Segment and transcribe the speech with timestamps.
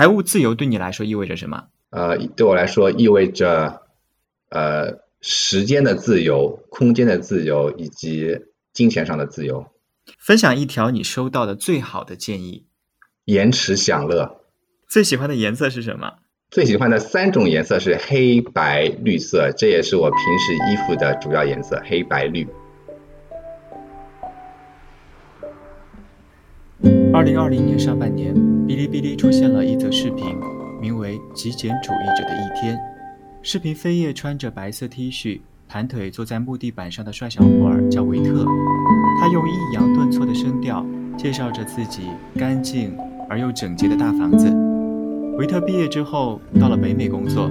[0.00, 1.64] 财务自由对你来说意味着什么？
[1.90, 3.82] 呃，对我来说意味着
[4.48, 8.40] 呃时间的自由、空间的自由以及
[8.72, 9.66] 金钱上的自由。
[10.18, 12.64] 分享一条你收到的最好的建议。
[13.26, 14.40] 延迟享乐。
[14.88, 16.14] 最喜欢的颜色是什么？
[16.50, 22.48] 最喜欢的三种颜色是黑白绿色，这也是我平时衣服的主要颜色，黑白绿。
[27.20, 30.24] 二零二零年上半年，哔哩哔哩出现了一则视频，
[30.80, 32.74] 名为《极简主义者的一天》。
[33.42, 35.38] 视频扉页穿着白色 T 恤、
[35.68, 38.46] 盘腿坐在木地板上的帅小伙儿叫维特，
[39.20, 40.82] 他用抑扬顿挫的声调
[41.14, 42.04] 介绍着自己
[42.38, 42.96] 干净
[43.28, 44.48] 而又整洁的大房子。
[45.36, 47.50] 维特毕业之后到了北美工作，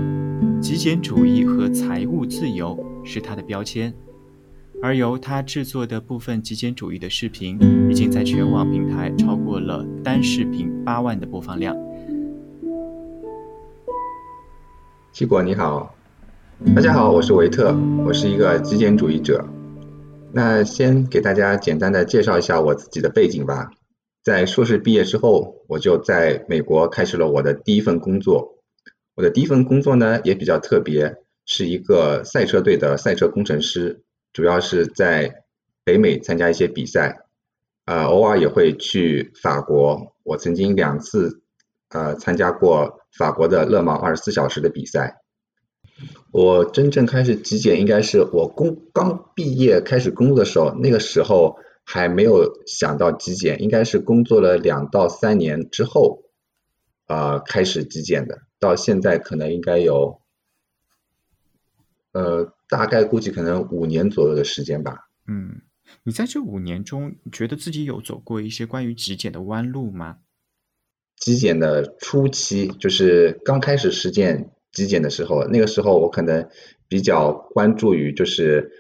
[0.59, 3.93] 极简主义和财务自由是他的标签。
[4.81, 11.75] 而由他制作的部分极简主义的视频，已经在全网平台超过了单视频八万的播放量。
[15.11, 15.93] 七果你好，
[16.73, 19.45] 大家好，我是维特，我是一个极简主义者。
[20.31, 23.69] 那先给大家简单的介绍一下我自己的背景吧。
[24.23, 28.55] 在硕士毕业之后，我就在美国开始了我的第一份工作。
[29.15, 34.01] 我的第一份工作呢也比较特别，是一个赛车队的赛车工程师，
[34.33, 35.43] 主要是在
[35.83, 37.19] 北美参加一些比赛，
[37.85, 40.15] 呃，偶尔也会去法国。
[40.23, 41.41] 我曾经两次
[41.89, 45.21] 呃参加过法国的勒芒二十四小时的比赛。
[46.31, 51.57] 我真正开始极简应该是我工刚毕业开始工作的时候，那个时候。
[51.91, 56.21] 还没有想到极简，应该是工作了两到三年之后，
[57.07, 58.37] 呃，开始极简的。
[58.59, 60.21] 到现在可能应该有，
[62.11, 65.09] 呃，大概估计可能五年左右的时间吧。
[65.27, 65.61] 嗯，
[66.03, 70.17] 你在这五年中，觉得自己有走过一些关于极简的弯路吗？
[71.17, 76.47] 极简的初期，就是刚开始实践极简的时候，那个时候我可能
[76.87, 78.71] 比较关注于就是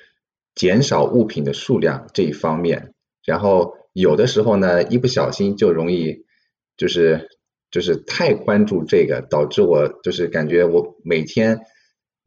[0.55, 2.93] 减少物品的数量这一方面。
[3.25, 6.25] 然后有的时候呢，一不小心就容易
[6.77, 7.27] 就是
[7.71, 11.59] 就是太关注这个，导致我就是感觉我每天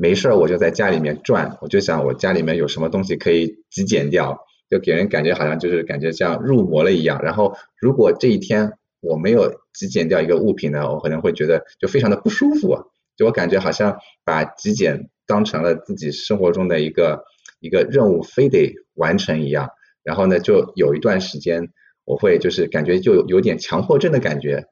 [0.03, 4.37] 没事儿我就在家里面转，我就想我家里面有什么东西可以极简掉，
[4.69, 7.23] 就给人感觉好像就是感觉像入魔了一样。
[7.23, 12.77] 然后如果这一天我没有极简掉一个物品呢，我可能会觉得就非常的不舒服，
[13.17, 17.23] 就我感觉好像把极简当成了自己生活中的一个
[17.61, 19.69] 一个任务，非得完成一样。
[20.03, 21.69] 然后呢，就有一段时间，
[22.05, 24.65] 我会就是感觉就有点强迫症的感觉，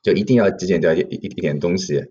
[0.00, 2.04] 就一定要极简掉一一一点东西。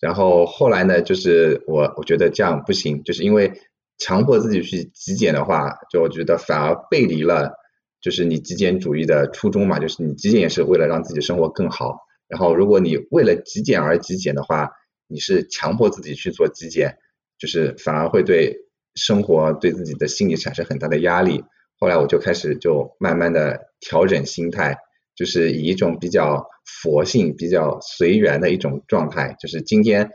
[0.00, 3.52] 然后后来呢，就是我我觉得这样不行，就是因为
[3.98, 7.52] 强迫自己去极简的话，就我觉得反而背离了
[8.00, 11.96] 就是你极简主义的初衷嘛，就是你极简也是为了让自己生活更好。
[12.28, 14.70] 然后如果你为了极简而极简的话，
[15.06, 16.96] 你是强迫自己去做极简，
[17.38, 18.56] 就是反而会对。
[18.94, 21.44] 生活对自己的心理产生很大的压力，
[21.78, 24.76] 后来我就开始就慢慢的调整心态，
[25.18, 30.08] 就是以一种比较佛性、比较随缘的一种状态，就是今天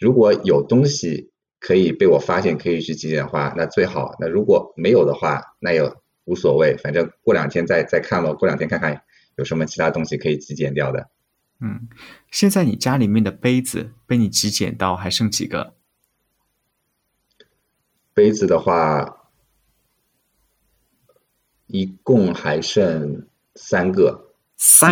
[0.00, 5.80] 如果有东西可以被我发现可以去极简化，那最好；那如果没有的话，那也
[6.24, 9.00] 无所谓，反正过两天再再看咯，过两天看看
[9.36, 11.08] 有什么其他东西可以极简掉的。
[11.60, 11.88] 嗯，
[12.32, 15.74] 现在你家里面的杯子被你极简到还剩几个？
[18.12, 19.30] 杯子的话，
[21.68, 24.32] 一共还剩三个，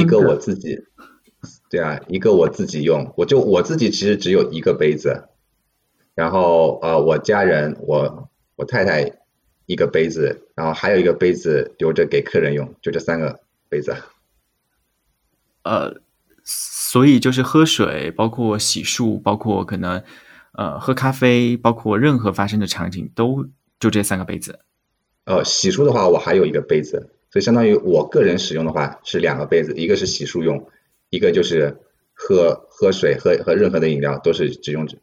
[0.01, 0.77] 一个我自己，
[1.71, 5.29] 对啊，一个我自己用，我就我自己其实只有一个杯子，
[6.15, 9.19] 然后呃，我家人，我我太太
[9.67, 13.95] 一个杯子，然后还有一个杯子留着给客人用，就这三个杯子。
[15.63, 16.01] 呃，
[16.43, 20.03] 所以就是喝水，包括洗漱，包括可能。
[20.57, 23.45] 呃，喝咖啡，包括任何发生的场景，都
[23.81, 24.61] 就这三个杯子。
[25.25, 30.69] 呃，洗漱的话，我还有一个杯子，所以相当于我个人使用的话是两个杯子，一个是洗漱用，
[31.11, 31.77] 一个就是
[32.13, 34.97] 喝喝水、喝喝任何的饮料都是只用只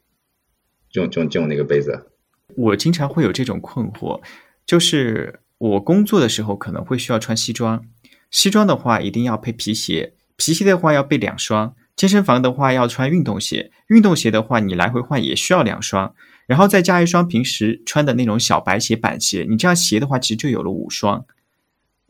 [0.94, 2.08] 用用用那个杯子。
[2.56, 4.22] 我经常会有这种困惑，
[4.66, 7.84] 就是我工作的时候可能会需要穿西装，
[8.30, 11.76] 西装的话一定要配皮鞋，皮鞋的话要备两双。
[11.98, 16.16] 健身房的话要穿运动鞋，运动鞋的话你来回换也需要两双，
[16.48, 21.26] 然后再加一双平时穿的那种小白鞋、板鞋，你这样鞋的话其实就有了五双。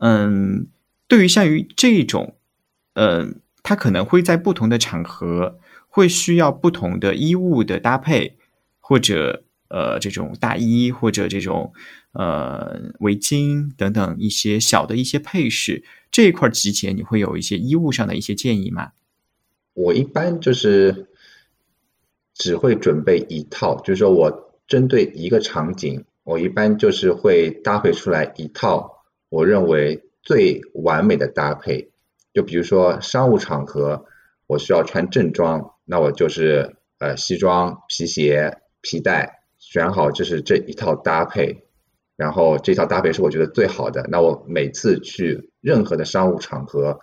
[0.04, 0.66] 嗯，
[1.06, 2.34] 对于像于这种，
[2.94, 8.36] 嗯，它可能会在不同的场合会需要不同的衣物的搭配，
[8.80, 11.72] 或者呃这种大衣或者这种
[12.14, 18.90] 呃围巾等等一些小的一些配饰，这一块集结你会有一些衣物上的一些建议吗？
[19.74, 21.06] 我一般就是
[22.34, 28.91] 只会准备一套，就是说我针对一个场景，我一般就是会搭配出来一套
[29.32, 31.90] 我认为最完美的搭配。
[32.34, 34.04] 就比如说商务场合，
[34.46, 41.64] 我需要穿正装，那我就是呃西装、皮鞋、皮带，选好就是这一套搭配，
[42.14, 46.98] 然后这套搭配是我觉得最好的，那我每次去任何的商务场合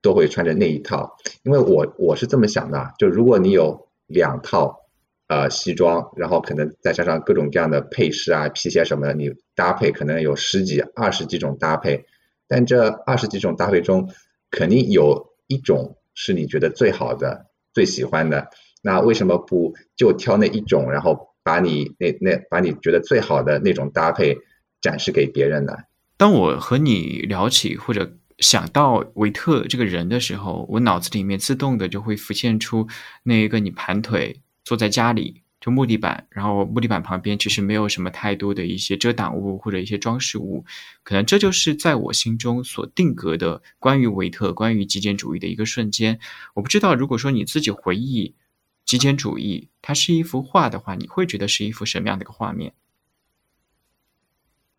[0.00, 4.87] 都会穿着那一套，因为我我是这么想的，就如果你有两套
[5.28, 12.04] 呃西装，然后可能再加上各种各样的配饰啊、皮鞋什么的，你搭配可能有十几、二十几种搭配，
[12.48, 14.08] 但这二十几种搭配中，
[14.50, 18.48] 肯定有一种是你觉得最好的、最喜欢的，
[18.82, 24.36] 那为什么不就挑那一种，然后把你那那把你觉得最好的那种搭配
[24.80, 25.74] 展示给别人呢？
[26.16, 32.86] 当我和你聊起或者想到维特这个人的时候，我脑子里面自动的就会浮现出
[33.22, 35.42] 那一个你盘腿坐在家里。
[35.60, 40.64] 就木地板，然后木地板旁边其实没有什么太多的一些遮挡物或者一些装饰物，
[41.02, 46.20] 可能这就是在我心中所定格的关于维特、关于极简主义的一个瞬间。
[46.54, 48.36] 我不知道，如果说你自己回忆
[48.84, 52.72] 极简主义，它是一幅画的话，你会觉得是一幅什么样的一个画面？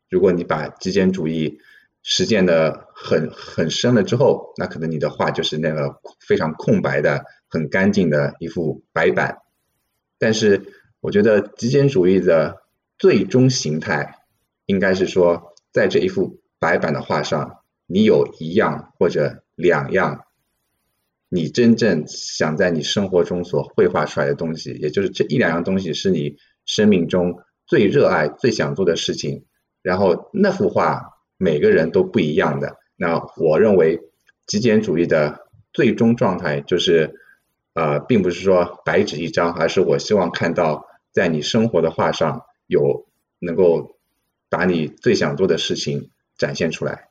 [0.09, 1.59] 如果你把极简主义
[2.03, 5.93] 实践的很很深了之后，那可能你的画就是那个
[6.25, 9.37] 非常空白的、很干净的一幅白板。
[10.21, 10.61] 但是，
[10.99, 12.61] 我觉得极简主义的
[12.97, 14.15] 最终形态，
[14.65, 20.25] 应该是说，在这一幅白板的画上，你有一样或者两样，
[21.29, 26.35] 你真正想在你生活中所绘画出来的东西，也就是这一两样东西是你
[26.65, 29.45] 生命中最热爱、最想做的事情。
[29.81, 31.01] 然后那幅画
[31.37, 32.75] 每个人都不一样的。
[32.97, 34.01] 那我认为
[34.45, 37.15] 极简主义的最终状态就是。
[37.73, 43.07] 呃，并不是说白纸一张，而是我希望看到在你生活的画上有
[43.39, 43.95] 能够
[44.49, 47.09] 把你最想做的事情展现出来。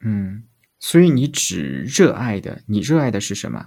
[0.00, 0.44] 嗯，
[0.80, 3.66] 所以你只热爱的，你热爱的是什么？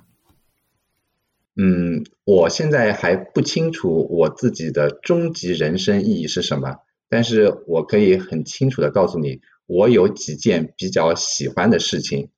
[1.56, 6.76] 嗯，我现在还不清楚我自己的终极人生意义是什么，
[7.08, 12.32] 但是我可以很清楚的告诉你，我有几件比较喜欢的事情，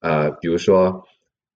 [0.00, 1.06] 呃，比如说。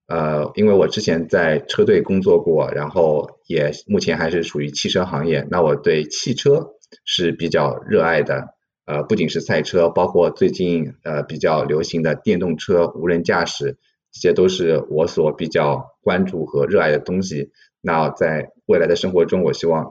[0.06, 6.74] 呃，因为我之前在车队工作过，然后也目前还是属于汽车行业，那我对汽车
[7.06, 8.54] 是比较热爱的。
[8.84, 13.78] 呃，不仅是赛车，包括最近呃比较流行的电动车、无人驾驶，
[14.12, 17.50] 这些都是我所比较关注和热爱的东西。
[17.80, 19.90] 那在未来的生活中，我希望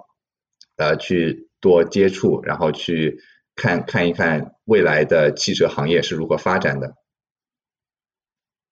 [0.78, 3.20] 呃去多接触，然后去
[3.56, 6.94] 看看一看未来的汽车行业是如何发展的，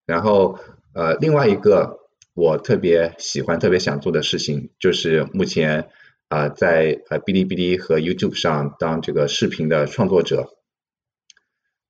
[0.05, 0.59] 然后。
[0.93, 1.99] 呃，另外一个
[2.33, 5.87] 我特别喜欢、特别想做的事情，就是目前
[6.27, 10.49] 啊在呃哔哩哔哩和 YouTube 上当这个视频的创作者。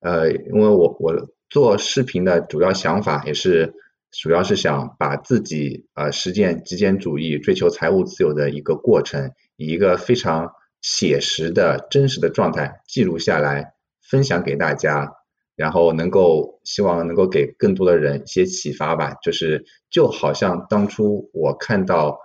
[0.00, 3.74] 呃，因为我我做视频的主要想法也是，
[4.10, 15.12] 主要是想把自己呃实践极简主义、追求财务自由的一个过程，以一个非常写实的真实的状态记录下来，分享给大家。
[15.54, 22.18] 然后能够希望能够给更多的人一些启发吧，就是就好像当初我看到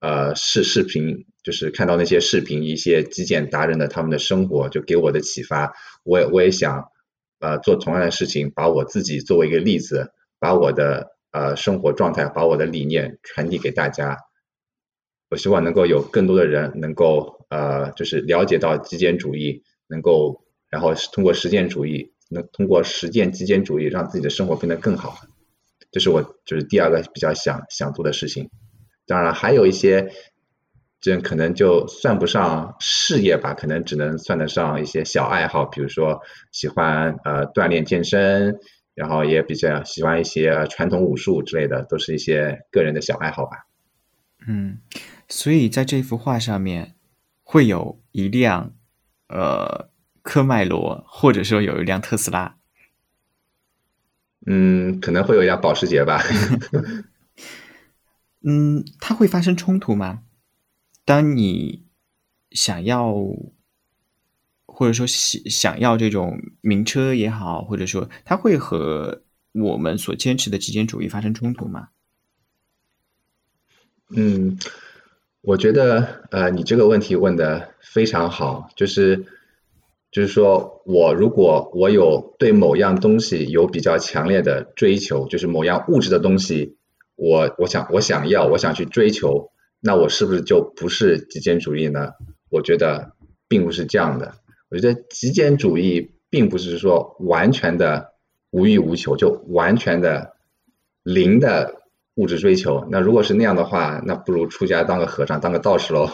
[0.00, 5.72] 呃视视频，就是看到那些视频，一些极简达人的他们的生活，就给我的启发。
[6.04, 6.84] 我也我也想
[7.38, 14.16] 呃做同样的事情，把我自己作为一个例子，把我的呃生活状态，把我的理念传递给大家。
[15.30, 22.12] 我希望能够有更多的人能够呃就是了解到极简主义，能够然后通过实践主义。
[22.32, 25.16] 能通过实践极简主义，让自己的生活变得更好，
[25.90, 28.50] 这是我就是第二个比较想想做的事情。
[29.06, 30.10] 当然，还有一些，
[31.00, 36.20] 这可能就算不上事业吧，可能只能算得上一些小爱好，比如说
[36.50, 38.58] 喜欢呃锻炼健身，
[38.94, 43.66] 然后也比较喜欢一些传统武术之类的，都是一些个人的小爱好吧。
[44.46, 44.78] 嗯，
[45.28, 46.94] 所以在这幅画上面
[47.42, 48.72] 会有一辆
[49.28, 49.91] 呃。
[50.22, 52.56] 科迈罗，或者说有一辆特斯拉，
[54.46, 56.22] 嗯，可能会有一辆保时捷吧。
[58.42, 60.22] 嗯，它会发生冲突吗？
[61.04, 61.84] 当你
[62.52, 63.12] 想要，
[64.64, 71.88] 或者说想想要这种名车也好，或者说它会和我们所坚持的极简主义发生冲突吗？
[74.10, 74.56] 嗯，
[75.40, 79.26] 我觉得呃，你这个问题问的非常好，就是。
[80.12, 86.76] 就是说，我如果我有对某样东西有比较强烈的追求，就是某样物质的东西，
[87.16, 89.50] 我我想我想要我想去追求，
[89.80, 92.10] 那我是不是就不是极简主义呢？
[92.50, 93.12] 我觉得
[93.48, 94.34] 并不是这样的。
[94.68, 98.12] 我觉得极简主义并不是说完全的
[98.50, 100.36] 无欲无求，就完全的
[101.02, 101.82] 零的
[102.16, 102.86] 物质追求。
[102.90, 106.10] 那如果是那样的话，那不如出家当个和尚，当个道士喽，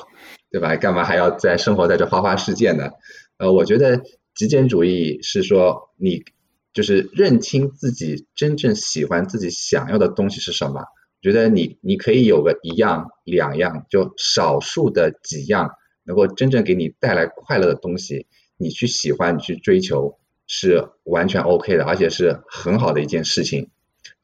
[0.52, 0.76] 对吧？
[0.76, 2.90] 干嘛还要在生活在这花花世界呢？
[3.38, 4.02] 呃，我觉得
[4.34, 6.24] 极简主义是说你
[6.72, 10.84] 就是认清自己真正喜欢、自己想要的东西是什么。
[11.20, 15.70] 觉得你你可以有个一样、两样，就少数的几样
[16.04, 18.26] 能够真正给你带来快乐的东西。
[18.56, 23.70] 你去喜欢，你去追求是完全 OK 的，而且是很好的一件事情。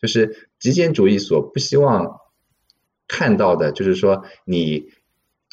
[0.01, 2.21] 就是极简主义所不希望
[3.09, 4.93] 看到的，就是说你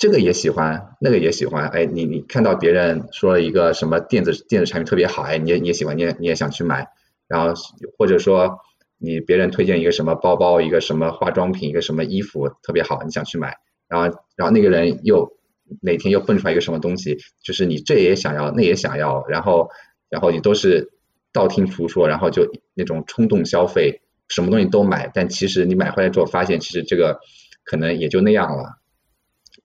[0.01, 1.67] 这个也喜欢，那个也喜欢。
[1.67, 6.87] 哎，你你看到别人说了一个什么电子电子产品特别好，哎，你也你也喜欢，你也你也想去买。
[7.27, 7.53] 然后
[7.99, 8.57] 或者说
[8.97, 13.57] 你别人推荐一个什么包包，一个什么化妆品，一个什么衣服特别好，你想去买。
[13.87, 15.37] 然后然后那个人又。
[15.79, 19.69] 哪天又蹦出来一个什么东西，就是你这也想要，那也想要，然后，
[20.09, 20.91] 然后你都是
[21.31, 27.21] 道听途说，然后就那种冲动消费，什么东西都买，但其实你买回来之后发现，其实这个
[27.63, 28.80] 可能也就那样了，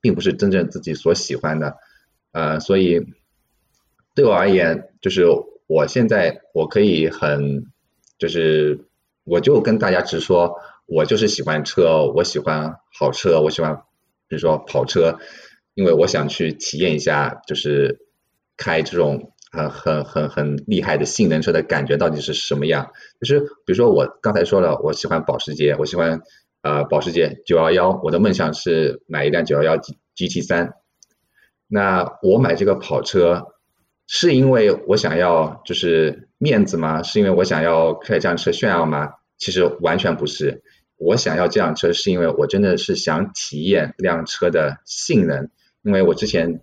[0.07, 1.75] 并不是真正自己所喜欢的，
[2.31, 3.01] 呃，所以
[4.15, 5.25] 对我而言，就是
[5.67, 7.65] 我现在我可以很，
[8.17, 8.79] 就是
[9.25, 13.75] 我就跟大家直说，我就是喜欢车，我喜欢好车，我喜欢
[14.29, 15.17] 比如说跑车。
[15.73, 17.99] 因为我想去体验一下，就是
[18.57, 22.89] 开这种很很很很厉害的性能车的感觉到底是什么样。
[23.19, 26.19] 就是比如说我刚才说了，我喜欢保时捷，我喜欢
[26.61, 30.73] 呃保时捷九幺幺，我的梦想是买一辆九幺幺 G G T 三。
[31.67, 33.47] 那我买这个跑车
[34.07, 37.03] 是因为我想要就是面子吗？
[37.03, 39.09] 是因为我想要开这辆车炫耀吗？
[39.37, 40.63] 其实完全不是。
[40.95, 45.49] 我想要这辆车是因为我真的是想体验这辆车的性能。
[45.83, 46.61] 因为我之前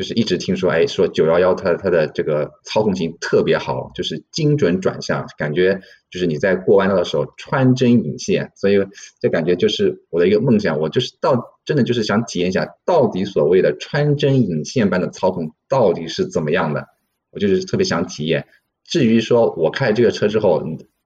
[0.00, 5.78] 就是一直听说，哎，说九幺幺它它的这个操控性特别好，就是精准转向，感觉
[6.10, 8.78] 就是你在过弯道的时候穿针引线，所以
[9.20, 10.80] 这感觉就是我的一个梦想。
[10.80, 16.86] 我就是到真的就是想体验一下，到底所谓的穿针引线般的操控到底是怎么样的，
[17.30, 18.46] 我就是特别想体验。
[18.84, 20.62] 至于说我开这个车之后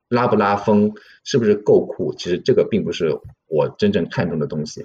[0.08, 0.92] 拉不拉风，
[1.24, 4.84] 是不是够酷，其实这个并不是我真正看重的东西。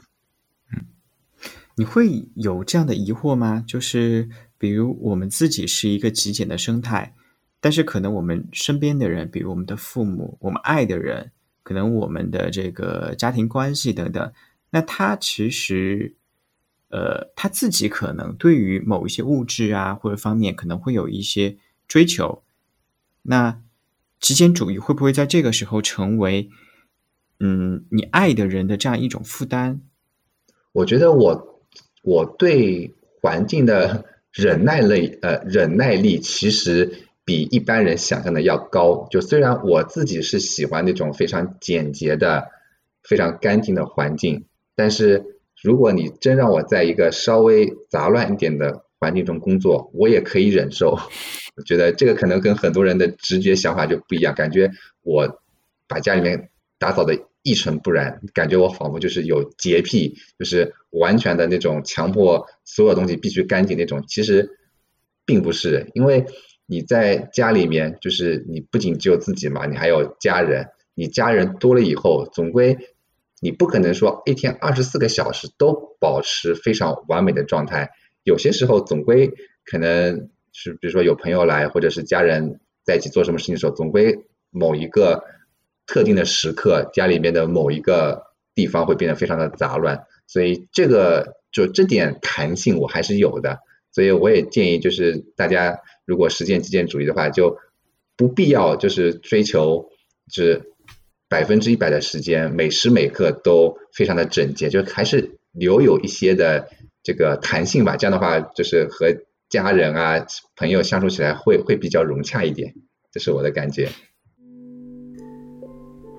[1.80, 3.64] 你会有这样的疑惑吗？
[3.66, 7.16] 就是比如我们自己是一个极简的生态，
[7.62, 11.32] 但是可能我们身边的人，比如我们的父母、我们爱的人，
[11.64, 14.34] 可能我们的这个家庭关系等等，
[14.72, 16.18] 那他其实，
[16.90, 21.58] 呃，他自己可能对于某一些物质啊或者方面可能会有一些
[21.88, 22.44] 追求，
[23.22, 23.62] 那
[24.20, 26.50] 极简主义会不会在这个时候成为，
[27.40, 29.80] 嗯，你爱的人的这样一种负担？
[30.74, 31.50] 我觉得我。
[32.02, 36.92] 我对环境的忍耐力，呃，忍耐力其实
[37.26, 39.08] 比一般人想象的要高。
[39.12, 42.48] 就虽然我自己是喜欢那种非常简洁的、
[43.04, 45.26] 非常干净的环境，但是
[45.62, 50.98] 如果你真让我在一个稍微杂乱一点的环境中工作，我也可以忍受。
[51.56, 55.42] 我觉得这个可能跟很多人的直觉想法就不一样，感觉我
[55.88, 57.20] 把家里面打扫的。
[57.42, 64.04] 一尘不染，感觉我仿佛就是有洁癖，就是完全的那种强迫所有东西必须干净那种。
[64.08, 64.58] 其实
[65.26, 66.26] 并不是，因为
[66.66, 70.68] 你在家里面，就是你不仅只有自己嘛，你还有家人。
[70.96, 72.78] 你家人多了以后，总归
[73.40, 77.90] 你不可能说一天二十四个小时都保持非常完美的状态。
[78.24, 79.32] 有些时候总归
[79.64, 85.24] 可能是，比如说有朋友来，或者是家人在一起做什么事情的时候，总归某一个。
[85.90, 88.22] 特定的时刻，家里面的某一个
[88.54, 93.58] 地方会变得非常的杂乱，所以这个就这点弹性我还是有的，
[93.92, 97.58] 所以我也建议就是大家如果实践极简主义的话，就
[98.16, 99.90] 不必要就是追求
[100.32, 100.62] 是
[101.28, 106.70] 百分之一百的时间每时每刻都非常的整洁，就还是留有一些的
[107.02, 109.08] 这个弹性吧，这样的话就是和
[109.50, 110.24] 家人啊
[110.56, 112.76] 朋友相处起来会会比较融洽一点，
[113.12, 113.90] 这是我的感觉。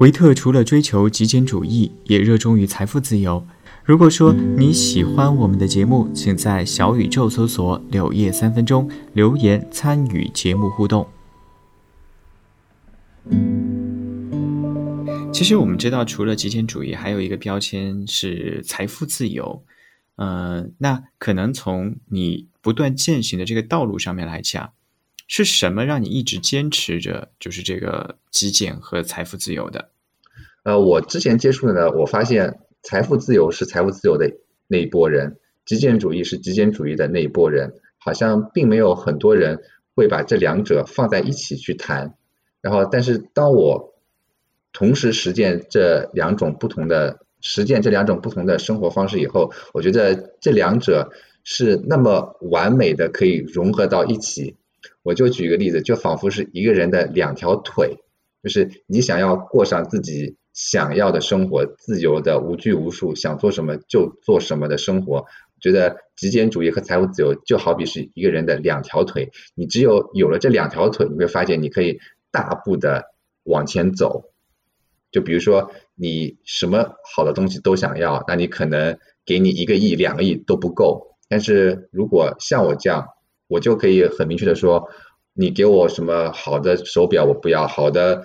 [0.01, 3.47] 维特除了追求极简主义，也热衷于财富自由。
[3.85, 11.07] 如果说你喜欢我们的节目，请在小宇宙搜索“柳叶三分钟”，留言参与节目互动。
[15.35, 19.63] 其实我们知道，除了极简主义，还有一个标签是财富自由。
[20.17, 24.73] 嗯，那可能从你不断践行的这个道路上面来讲。
[25.33, 29.90] 是什么让你一直坚持着，就是这个极简和财富自由的？
[30.71, 34.31] 呃，我之前接触的呢，我发现财富自由是财富自由的
[34.69, 39.63] 那一波人，极简主义是极简主义的那一波人，好像并没有很多人
[39.97, 42.15] 会把这两者放在一起去谈。
[42.61, 43.95] 然后，但是当我
[44.73, 51.11] 同时实践这两种不同的实践这两种不同的生活方式以后，我觉得这两者
[51.43, 54.57] 是那么完美的可以融合到一起。
[55.03, 57.97] 我就举个例子，就仿佛是一个人的两条腿，
[58.45, 65.25] 就是你想要过上自己想要的生活，自由的无拘无束，想做什么就做什么的生活。
[65.61, 71.99] 觉得极简主义和财务自由就好比是一个人的两条腿，你只有有了这两条腿，你会发现你可以
[72.31, 73.05] 大步的
[73.45, 74.25] 往前走。
[75.13, 81.17] 就比如说你什么好的东西都想要，那你可能给你一个亿、两个亿都不够。
[81.29, 83.07] 但是如果像我这样，
[83.47, 84.89] 我就可以很明确的说，
[85.35, 88.25] 你给我什么好的手表我不要，好的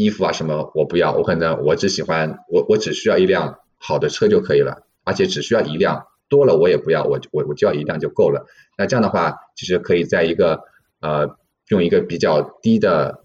[0.00, 8.46] 衣服啊什么我不要，我可能我只喜欢我我只需要一辆好的车就可以了，而且只需要一辆，多了我也不要，我我我就要一辆就够了。
[8.78, 10.60] 那这样的话，其实可以在一个
[11.00, 11.36] 呃
[11.68, 13.24] 用一个比较低的，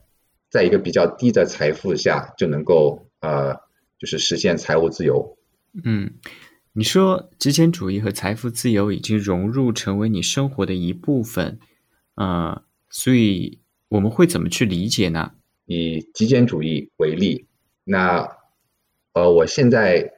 [0.49, 3.53] 在一个比较低的财富下就能够呃
[3.99, 5.37] 就是实现财务自由。
[5.83, 6.11] 嗯。
[6.77, 11.57] 你说极简主义和财富自由已经融入成为你生活的一部分，
[12.15, 15.31] 呃，所以我们会怎么去理解呢？
[15.65, 17.45] 以极简主义为例，
[17.83, 18.37] 那
[19.13, 20.13] 呃，我现在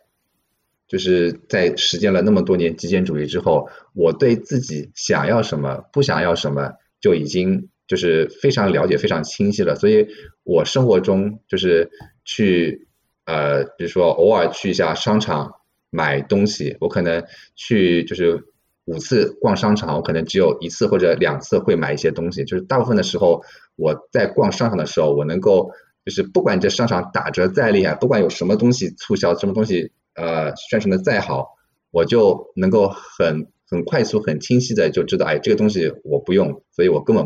[0.88, 9.75] 就是在实践了那么多年极简主义之后，我对自己想要什么、不想要什么就已经就是非常了解、非常清晰了。
[9.75, 10.08] 所以
[10.44, 11.89] 我生活中就是
[12.25, 12.88] 去
[13.25, 15.54] 呃，比如说偶尔去一下商场。
[15.89, 17.24] 买东西，我可能
[17.56, 18.44] 去就是
[18.88, 22.44] 五次逛商场，我可能只有一次或者两次会买一些东西。
[22.44, 23.44] 就是大部分的时候，
[23.75, 25.70] 我在逛商场的时候，我能够
[26.03, 31.56] 就是不管这商场打折再厉害，不管有什么东西促销，什么东西呃宣传的再好，
[31.91, 37.26] 我就能够很很快速、很清晰的就知道，哎，这个东西我不用，所以我根本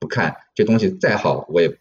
[0.00, 0.34] 不看。
[0.54, 1.72] 这东西再好，我也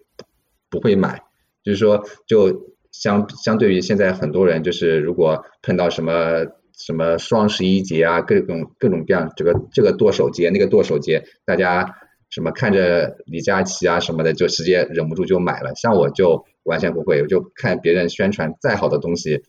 [0.70, 1.24] 不会买。
[1.64, 2.70] 就是说，就。
[2.94, 6.46] 相相对于现在很多人，就是如果碰到什么
[6.86, 11.96] 什么双十一节啊，各种各种各样这个这个剁手节那个剁手节，大家
[12.30, 15.74] 什么看着李佳琦啊什么的，就直接忍不住就买了。
[15.76, 19.44] 像我就完全不会，我就看别人宣传再好的东西，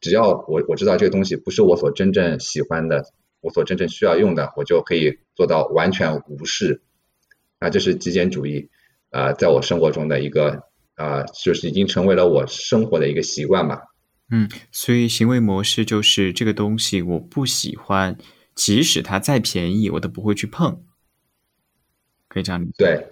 [0.00, 3.04] 只要我我知道这个东西不是我所真正喜欢的，
[3.40, 6.82] 我所真正需要用的，我就可以做到完全无视。
[7.58, 8.68] 啊，这是极简主义
[9.10, 10.62] 啊，在我生活中的一个。
[10.96, 13.80] 啊，就是已经成为了我生活的一个习惯吧。
[14.32, 18.16] 嗯，所以行为模式就是这个东西我不喜欢，
[18.54, 20.84] 即使它再便宜，我都不会去碰。
[22.28, 22.72] 可以这样理解。
[22.78, 23.08] 对，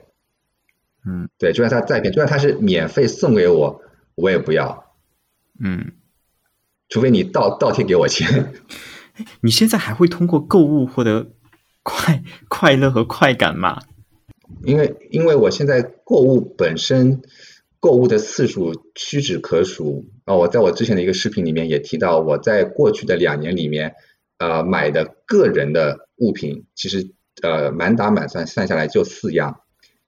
[1.05, 3.83] 嗯，对，就算它再便宜，就算它是免费送给我，
[4.15, 4.95] 我也不要。
[5.59, 5.93] 嗯，
[6.89, 8.55] 除非你倒倒贴给我钱。
[9.43, 11.33] 你现在还会通过购物获得
[11.83, 13.83] 快快乐和快感吗？
[14.63, 17.23] 因为因为我现在购物本身。
[17.81, 20.35] 购物的次数屈指可数啊！
[20.35, 23.95] 我在我之前的一个视频里面也提到，我在过去的两年里面，
[24.39, 29.61] 呃，买的个人的物品，其实呃满打满算算下来就四样，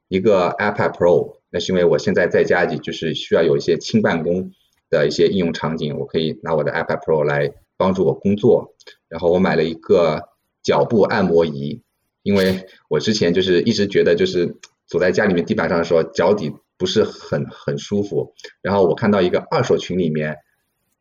[0.09, 4.51] 一个 iPad Pro，那是因为我现在在家里就是需要有一些轻办公
[4.89, 8.75] 的一些应用场景，我可以拿我的 iPad Pro 来帮助我工作。
[9.09, 10.25] 然后我买了一个
[10.65, 11.83] 脚部按摩仪，
[12.25, 14.57] 因为我之前就是一直觉得就是
[14.89, 16.53] 走在家里面地板上的时候脚底。
[16.81, 20.39] 不是很很舒服，然后我看到一个二手群里面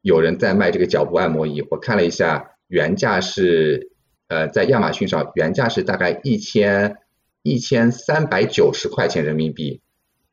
[0.02, 3.90] 有人在卖这个脚部按摩仪，我看了一下原价是
[4.28, 6.98] 呃在亚马逊上原价是大概一千
[7.42, 9.82] 一千三百九十块钱人民币，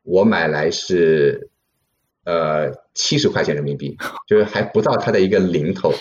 [0.03, 1.49] 我买来是
[2.25, 5.93] 呃七十块钱人民币，就是还不到它的一个零头，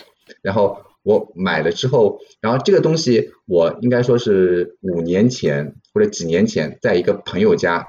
[0.42, 0.84] 然后。
[1.06, 7.86] 我买了之后，然后这个东西我应该说是五年前或者几年前，在一个朋友家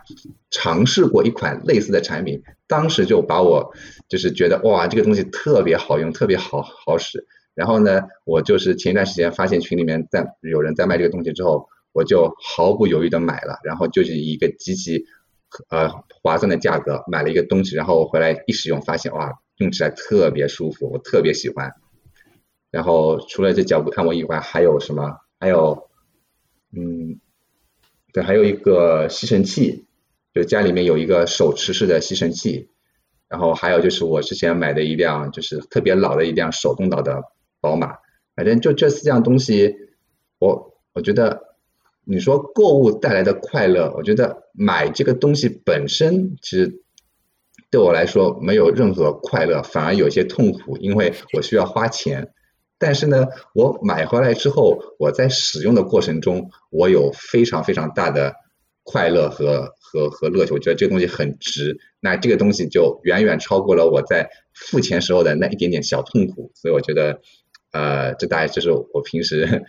[0.51, 3.73] 尝试过一款类似的产品，当时就把我
[4.07, 7.25] 就是觉得哇，这个东西特别好用，特别好好使。
[7.55, 15.03] 然后呢，我就是前一段时间发现群里面在有人在卖这个东西之后，我就毫不犹豫的买了，然后就是一个极其
[15.69, 15.89] 呃
[16.21, 21.73] 划算的价格买了一个东西，然后我回来一使用发现哇，用起来特别舒服，我特别喜欢。
[22.69, 25.15] 然后除了这脚部按摩以外，还有什么？
[25.39, 25.89] 还有，
[26.75, 27.19] 嗯，
[28.11, 29.85] 对，还有一个吸尘器，
[30.33, 32.69] 就家里面有一个手持式的吸尘器。
[33.29, 37.21] 然后还有就是我之前买的一辆就是特别老的一辆手动挡的
[37.59, 37.93] 宝马。
[38.35, 39.75] 反正就这四样东西，
[40.39, 41.55] 我我觉得
[42.03, 46.81] 你说购物带来的快乐，我觉得买这个东西本身其实
[47.69, 52.33] 对我来说没有任何快乐，反而有些痛苦，因为我需要花钱。
[52.79, 58.33] 但是呢，我买回来之后，我在使用的过程中，我有非常非常大的
[58.83, 61.77] 快乐和和和乐趣，我觉得这个东西很值。
[61.99, 67.19] 那这个东西就远远超过了我在付钱时候的那一点点小痛苦，所以我觉得，
[67.71, 69.63] 呃，这大概就是我平时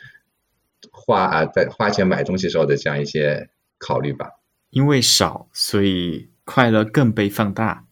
[0.93, 4.29] 花啊在花钱买东西时候的这样一些考虑吧。
[4.71, 7.87] 因为少，所以快乐更被放大。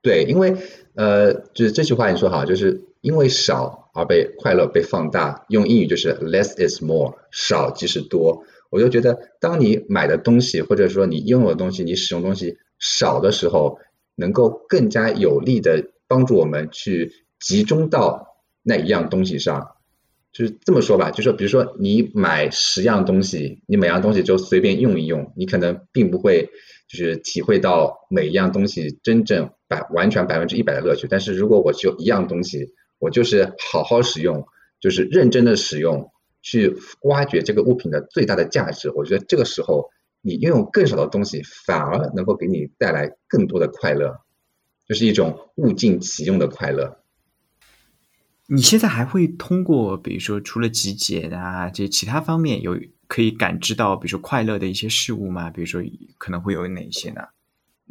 [0.00, 0.56] 对，因为
[0.94, 5.44] 呃，就是这句话你说好，就是因为少而被快乐被放大。
[5.48, 8.44] 用英语就是 less is more，少即是多。
[8.70, 13.78] 我就觉得，当你买的东西或者说你拥有的东西，你使用东西少的时候，
[14.14, 19.66] 能够更加有力的帮助我们去集中到那一样东西上。
[20.32, 26.48] 就是这么说吧，就说比如说你买十样东西，你每样东西就随便用一用，你可能并不会
[26.88, 31.08] 就是体会到每一样东西真正百完全百分之一百的乐趣。
[31.10, 32.68] 但是如果我只有一样东西，
[33.00, 34.46] 我就是好好使用，
[34.78, 44.20] 就是认真的使用，去挖掘这个物品的最大的价值，我觉得这个时候你拥有更少的东西，反而能够给你带来更多的快乐，
[44.86, 46.98] 就是一种物尽其用的快乐。
[48.46, 55.50] 你现在还会通过，比如说除了极简啊，这其他方面有可以感知到，比如说快乐的一些事物吗？
[55.50, 55.80] 比如说
[56.18, 57.22] 可能会有哪些呢？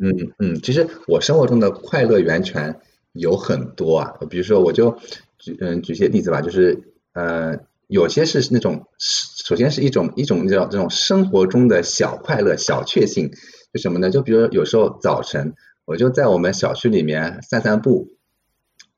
[0.02, 2.80] 嗯嗯，其实我生活中的快乐源泉
[3.19, 4.97] 有很多啊，比如说我就
[5.38, 13.32] 举嗯举些例子吧，就是呃有些是那种首先是一种一种叫这种生活中的小快乐、小确幸，
[13.73, 14.10] 就什么呢？
[14.10, 15.53] 就比如有时候早晨
[15.86, 18.08] 我就在我们小区里面散散步。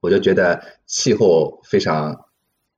[0.04, 2.26] 我就觉得气候非常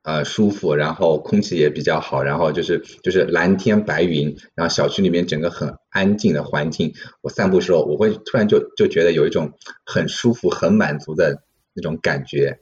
[0.04, 6.94] 呃舒服，然后空气也比较好，然后就是就是蓝天白云，然后小区里面整个很安静的环境。
[7.22, 9.52] 我散步时候，我会突然就就觉得有一种
[9.86, 12.60] 很舒服、很满足的那种感觉。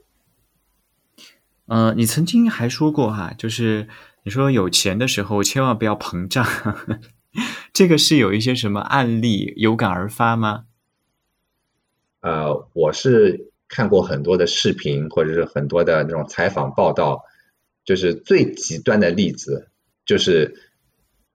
[1.66, 3.88] 呃，你曾经还说过哈，就是
[4.24, 6.46] 你说有钱的时候千万不要膨胀，
[7.72, 10.64] 这个是有一些什么案例有感而发吗？
[12.20, 13.48] 呃，我是。
[13.74, 17.22] 看过很多的视频，或者是很多的那种采访报道，
[17.84, 19.68] 就是最极端的例子，
[20.04, 20.54] 就是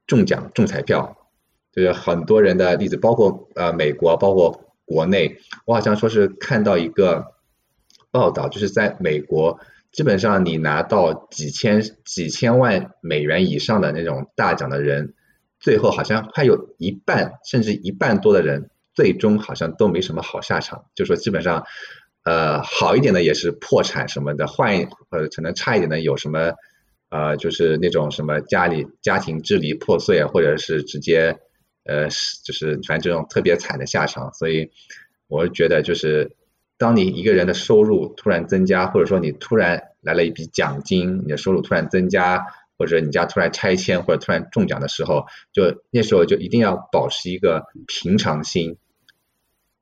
[0.06, 1.30] 中奖中彩票，
[1.72, 7.34] 就是很多人的例子，包括呃美国，包括国内，我好像说是看到一个
[8.12, 9.60] 报道，就是在美国，
[9.92, 15.14] 基本上你拿到几千几千万美元以上的那种大奖的人，
[15.60, 21.66] 最后好像还有一半甚至一半多的人，最终好像都没什么好下场，就说基本上。
[22.28, 26.52] 呃，好一点的也是破产什么的，坏呃可能差一点的有什么
[27.10, 31.38] 呃就是那种什么家里家庭支离破碎，或者是直接
[31.86, 32.10] 呃
[32.44, 34.34] 就是反正这种特别惨的下场。
[34.34, 34.70] 所以
[35.30, 36.36] 我觉得就是
[36.78, 42.46] 当你一个人的收入突然增加，或者说你突然来了一笔奖金，你的收入突然增加，
[42.78, 48.76] 或者你家突然拆迁或者突然中奖的时候，就那时候就一定要保持一个平常心。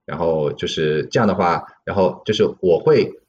[0.06, 3.20] 然后就是这样的话，然后就是我会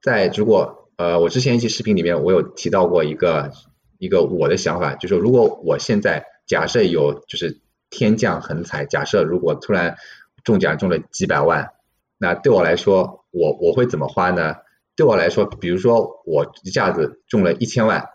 [0.00, 3.50] 在如果呃我之前一期视频里面我有提到过一个
[3.98, 7.60] 一个我的想法，就是如果我现在假设有就是
[7.90, 9.96] 天降横财，假设如果突然
[10.44, 11.72] 中奖中了几百万，
[12.18, 14.56] 那对我来说我我会怎么花呢？
[14.96, 18.08] 对我来说，比如说我一下子中了一千万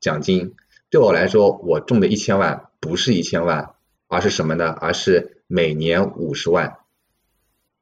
[0.00, 0.54] 奖金，
[0.88, 3.74] 对我来说我中的一千万不是一千万，
[4.08, 4.70] 而是什么呢？
[4.80, 6.78] 而是每年五十万。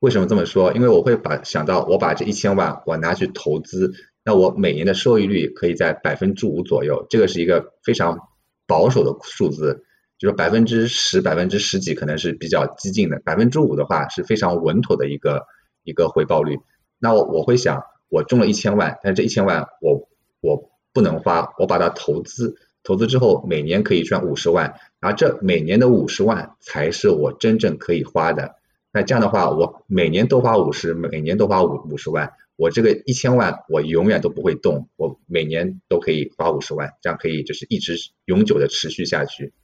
[0.02, 0.72] 为什么这么说？
[0.72, 3.92] 因为我会把想到我把这一千万我拿去投资，
[4.24, 8.18] 那我每年的收益率可以在百分之五左右，这个是一个非常
[8.66, 9.84] 保守的数字，
[10.18, 15.44] 就是百分之十、百分之十几可能是比较激进的，百分之五的话是非常稳妥的一个
[15.84, 16.58] 一个回报率。
[16.98, 20.08] 那我我会想，我中了一千万，但是这一千万我
[20.40, 28.56] 我不能花，我把它投资，投资之后每年可以赚五十万，而这每年的五十万才是我真正可以花的。
[28.92, 39.54] 那这样的话，我每年都花五十，每年都花五五十万，我这个一千万我永远都不会动，我每年都可以花五十万，这样可以就是一直永久的持续下去。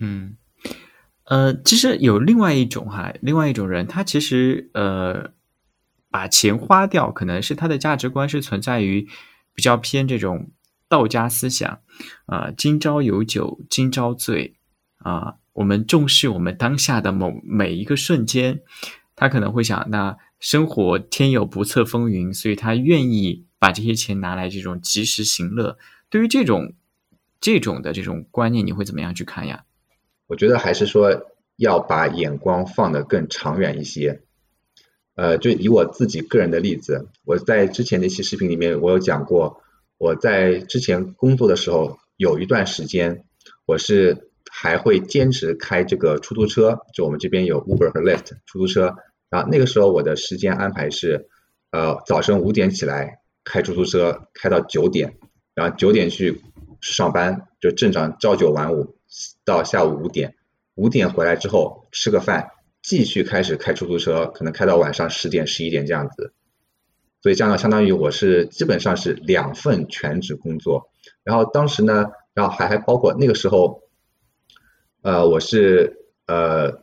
[0.00, 0.36] 嗯，
[1.24, 5.32] 呃，其实有另外一种哈，另外一种人，他其实呃
[6.10, 9.06] 把钱花掉，可能是他的价值观是存在于
[9.54, 10.50] 比较偏这种
[10.88, 11.80] 道家思想
[12.24, 14.56] 啊，今朝有酒今朝醉
[15.00, 15.34] 啊。
[15.52, 18.62] 我们重视我们当下的某每一个瞬间，
[19.16, 25.76] 他可能会想，那生活天有不测风云，所以他愿意把这些钱拿来这种及时行乐。
[26.08, 26.72] 对于这种
[27.40, 29.64] 这种的这种观念，你会怎么样去看呀？
[30.28, 34.22] 我觉得还是说要把眼光放得更长远一些，
[35.16, 39.60] 呃，就以我自己个人的例子，我在之前那期视频里面我有讲过，
[39.98, 43.24] 我在之前工作的时候有一段时间，
[43.66, 48.94] 我是还会坚持开这个出租车，就我们这边有 Uber 和 Lyft 出租车，
[49.30, 51.28] 然后那个时候我的时间安排是，
[51.70, 55.16] 呃，早晨五点起来开出租车开到九点，
[55.54, 56.42] 然后九点去
[56.80, 58.96] 上班，就正常朝九晚五
[59.44, 60.34] 到下午五点，
[60.74, 62.50] 五点回来之后吃个饭。
[62.82, 66.32] 继续开始开出租车，可能开到晚上十点、十一点这样子，
[67.20, 70.90] 所以这样呢相当于我是基本上是两份全职工作。
[71.22, 73.82] 然后当时呢，然后还还包括那个时候，
[75.02, 76.82] 呃，我是呃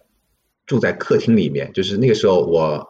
[0.65, 2.88] 住在客厅里面，就是那个时候我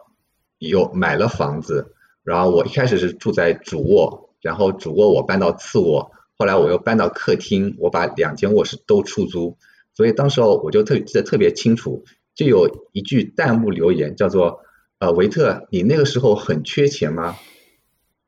[0.58, 9.56] 有买了房子，然后我一开始是住在主卧，然后主卧我搬到次卧，后来我又搬到客厅，我把两间卧室都出租，
[9.94, 12.04] 所以当时候我就特记得特别清楚。
[12.34, 14.60] 就有一句弹幕留言叫做
[15.00, 17.36] 呃维特，你那个时候很缺钱吗？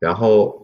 [0.00, 0.59] 然后，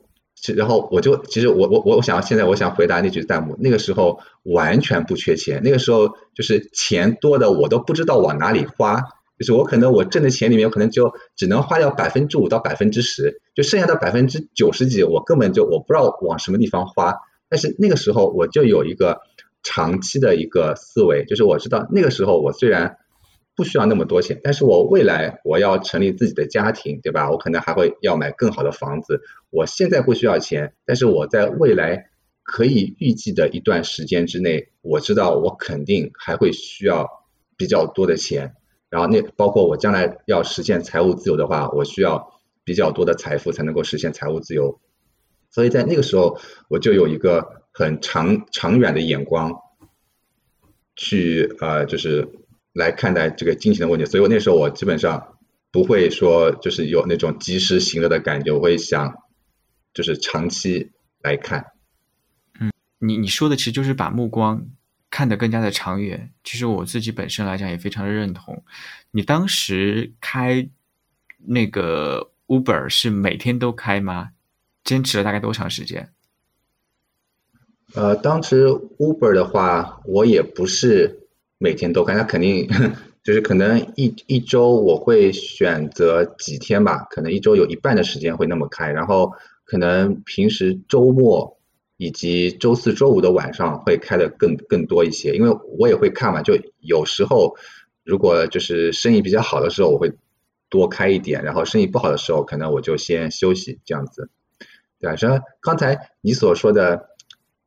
[0.55, 9.01] 然后我就其实我我我想现在我想回答那句弹幕，那个时候完全不缺钱，那个时候就是钱多的我都不知道往哪里花，
[9.39, 17.15] 就是我可能我挣的钱里面可能就只能花掉百分之五到百分之十，就剩下的百分之九十几我根本就我不知道往什么地方花，
[17.49, 19.21] 但是那个时候我就有一个
[19.63, 22.99] 长期的一个思维，就是我知道那个时候我虽然
[23.57, 27.31] 不需要那么多钱，但是我未来我要成立自己的家庭，对吧？
[27.31, 29.23] 我可能还会要买更好的房子。
[29.49, 32.11] 我现在不需要钱，但是我在未来
[32.43, 37.09] 可以预计的一段时间之内，我知道我肯定还会需要
[37.57, 38.55] 比较多的钱。
[38.91, 44.79] 然后那包括我将来要实现财务自由的话，我需要比较多的财富才能够实现财务自由。
[45.51, 46.39] 所以在那个时候，
[46.69, 49.51] 我就有一个很长长远的眼光，
[50.95, 52.29] 去呃就是。
[52.77, 55.39] 来看待这个金钱的问题，所以我那时候我基本上
[55.73, 59.15] 不会说就是有那种及时行乐的感觉，我会想
[59.95, 61.73] 就是长期来看。
[62.61, 64.67] 嗯，你你说的其实就是把目光
[65.09, 66.31] 看得更加的长远。
[66.45, 68.63] 其实我自己本身来讲也非常的认同。
[69.11, 70.69] 你当时开
[71.47, 74.33] 那个 Uber 是每天都开吗？
[74.85, 76.13] 坚持了大概多长时间？
[77.95, 81.23] 呃，当时 Uber 的话，我也不是。
[81.59, 82.69] 每天都开，那肯定
[83.25, 89.33] 就是可能一一周我会选择几天吧，可能一周有一半的时间会那么开，然后
[89.65, 91.59] 可能平时周末
[91.97, 97.57] 以及周四周五的晚上会开的更更多一些，因为我也会看嘛，就有时候
[98.05, 100.13] 如果就是生意比较好的时候，我会
[100.69, 104.29] 多开一点，然后生意不好的时候，可能我就先休息这样子。
[105.01, 107.09] 对啊，说刚才你所说的，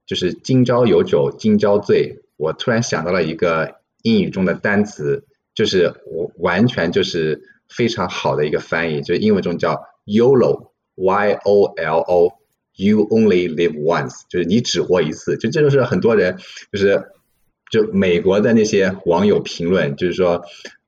[0.06, 3.79] 就是今朝有酒今朝醉，我突然想到了一个。
[4.04, 15.38] 英语中的单词就是我完全就是非常好的一个翻译，就是英文中叫 YOLO，Y O L O，You Only Live Once，就是你只活一次。
[15.38, 16.38] 就这就是很多人
[16.72, 17.04] 就是
[17.72, 20.42] 就美国的那些网友评论，就是说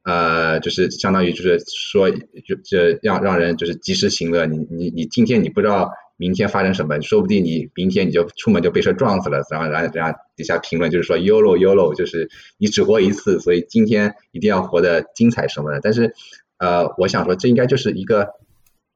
[0.04, 4.46] 呃，就是相当于就是说就就让让人就是及时行乐。
[4.46, 5.92] 你你你今天你不知道。
[6.22, 7.02] 明天发生什么？
[7.02, 9.42] 说不定你明天你就出门就被车撞死了。
[9.50, 12.30] 然后，然后，然后底下评论就是说 “yolo yolo”，就是
[12.60, 15.80] 你只活一次，所以今天一定要活得精彩什么的。
[15.82, 16.14] 但是，
[16.60, 18.28] 呃，我想说，这应该就是一个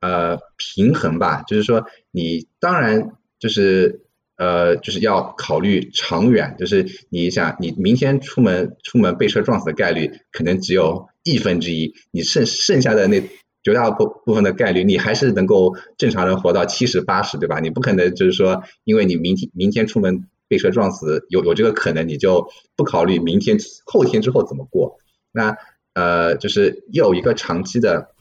[0.01, 1.41] 呃平衡吧。
[1.47, 4.01] 就是说，你当然就是
[4.37, 6.55] 呃就是要考虑长远。
[6.59, 13.23] 就是你想，你明天出门出门被车撞死的概率可能只有亿分之一，你剩剩下的那。
[13.65, 17.59] 绝大部部分的概率，你还是能够正常人活到七十八十，对吧？
[17.59, 24.99] 你不可能就是说，因为你明天明天出门被车撞死，有有这个可能，你就不考虑明天后天之后怎么过。
[25.31, 25.57] 那
[25.95, 28.11] 呃，就是要有一个长期的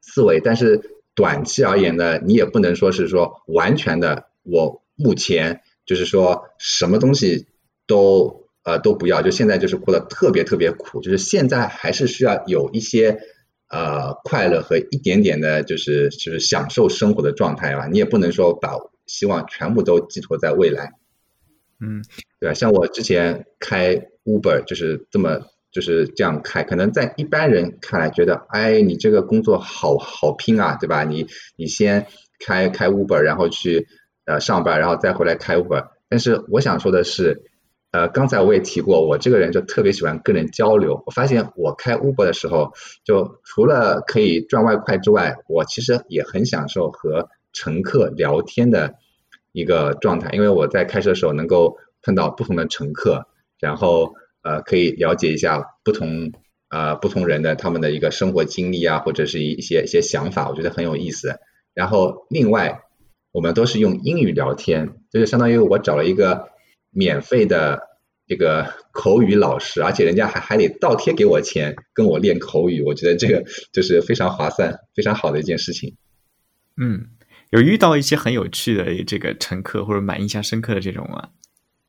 [0.00, 0.80] 思维，但是
[1.14, 7.46] 短期而言呢，你也不能说是说完全的，我目前就是说什么东西
[7.86, 13.20] 都呃都不要，就现在就是过得特别特别苦，就是现在还是需要有一些。
[13.72, 17.88] 呃，快乐和一点点的，就是就是享受生活的状态吧。
[17.90, 20.92] 你也不能说把希望全部都寄托在未来，
[21.80, 22.04] 嗯，
[22.38, 22.54] 对吧？
[22.54, 31.04] 像我之前开 Uber 就是这么就是这样开，可能在一般人看来觉得，哎，你这个工作好好拼啊，对吧？
[31.04, 32.06] 你你先
[32.44, 33.86] 开开 Uber，然后去
[34.26, 35.88] 呃上班，然后再回来开 Uber。
[36.10, 37.48] 但是我想说的是。
[37.92, 41.02] 呃，刚才我也提过，我这个人就特别喜欢跟人交流。
[41.04, 42.72] 我发现我开 Uber 的时候，
[43.04, 48.94] 就除了可以赚外快之外，我其实也很享受和乘客聊天的
[49.52, 50.30] 一个状态。
[50.32, 53.26] 因为我在开车的时候能够碰到不同的乘客，
[53.60, 56.32] 然后呃可以了解一下不同
[56.70, 61.38] 呃不同人的他们的一个生活经历啊，或者是一一些一些想法，我觉得很有意思。
[61.74, 62.80] 然后另外
[63.32, 66.48] 我们都是用英语聊天，就是相当于我找了一个
[66.92, 67.80] 免费的
[68.26, 75.96] 这个口语老师，而且人家还还得倒贴给我钱跟我练口语，我觉得这个就是非常划算、非常好的一件事情。
[76.76, 77.08] 嗯，
[77.50, 81.28] 有遇到一些很有趣的这个乘客或者蛮印象深刻的这种吗？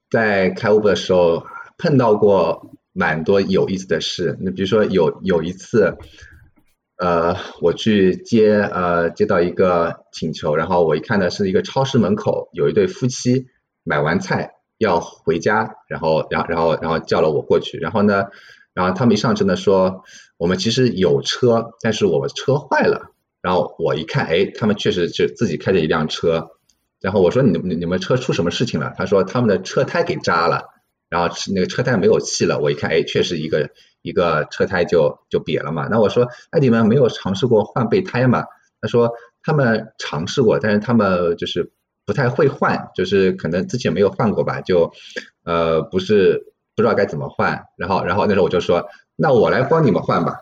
[0.09, 1.45] 在开 Uber 的时候
[1.77, 4.37] 碰到过蛮多有意思的事。
[4.41, 5.95] 那比如说有有一次，
[6.97, 13.45] 呃，我去接呃接到一个请求，然后我一看呢是一个超市门口有一对夫妻
[13.83, 14.51] 买完菜
[14.83, 18.25] 要回家，然后然后然后然后叫了我过去，然后呢，
[18.73, 20.03] 然后他们一上车呢说
[20.37, 23.09] 我们其实有车，但是我们车坏了。
[23.41, 26.51] 然后我一看，哎，他们确实是自己开着一辆车。
[27.01, 28.93] 然后我说你你你们车出什么事情了？
[28.97, 30.63] 他说他们的车胎给扎了，
[31.09, 32.57] 然后那个车胎没有气了。
[32.59, 33.69] 我一看，哎，确实一个
[34.01, 35.89] 一个车胎就就瘪了嘛。
[35.91, 38.45] 那我说，那你们没有尝试过换备胎吗？
[38.79, 41.73] 他说他们尝试过，但是他们就是
[42.05, 44.91] 不太会换，就是可能之前没有换过吧，就
[45.43, 47.65] 呃不是不知道该怎么换。
[47.77, 50.37] 然后然后那时候我就说，那我来帮你们换吧。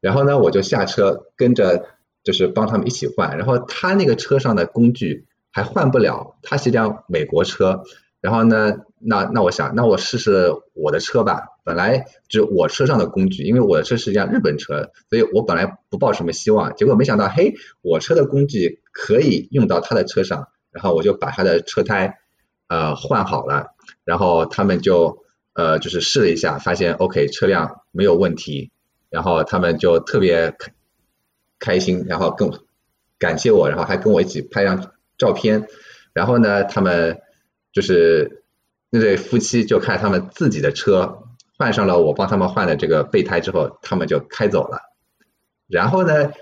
[0.00, 1.86] 然后呢，我就下车跟着
[2.22, 3.36] 就是帮他们一起换。
[3.38, 5.26] 然后他那个车上的工具。
[5.52, 7.82] 还换不了，它是一辆美国车，
[8.20, 11.42] 然后呢，那那我想，那我试试我的车吧。
[11.64, 16.76] 本来就我车上的工具，因为我的车是一辆日本车，所以我本来不抱什么希望。
[16.76, 22.18] 结果没想到，嘿，我车的工具可以用到他的车上，然后我就把他的车胎
[22.68, 28.70] 呃换好了，然后他们就呃就是试了一下，发现 OK 车辆没有问题，
[29.08, 30.72] 然后他们就特别开
[31.58, 32.50] 开心，然后更
[33.18, 34.92] 感谢我，然后还跟我一起拍张。
[35.18, 35.68] 照片，
[36.14, 37.20] 然后呢，他们
[37.74, 38.42] 就是
[38.88, 41.24] 那对夫妻就开他们自己的车，
[41.58, 44.80] 换上了我帮他们换的这个备胎之后，他们就开走了。
[45.66, 46.32] 然后呢，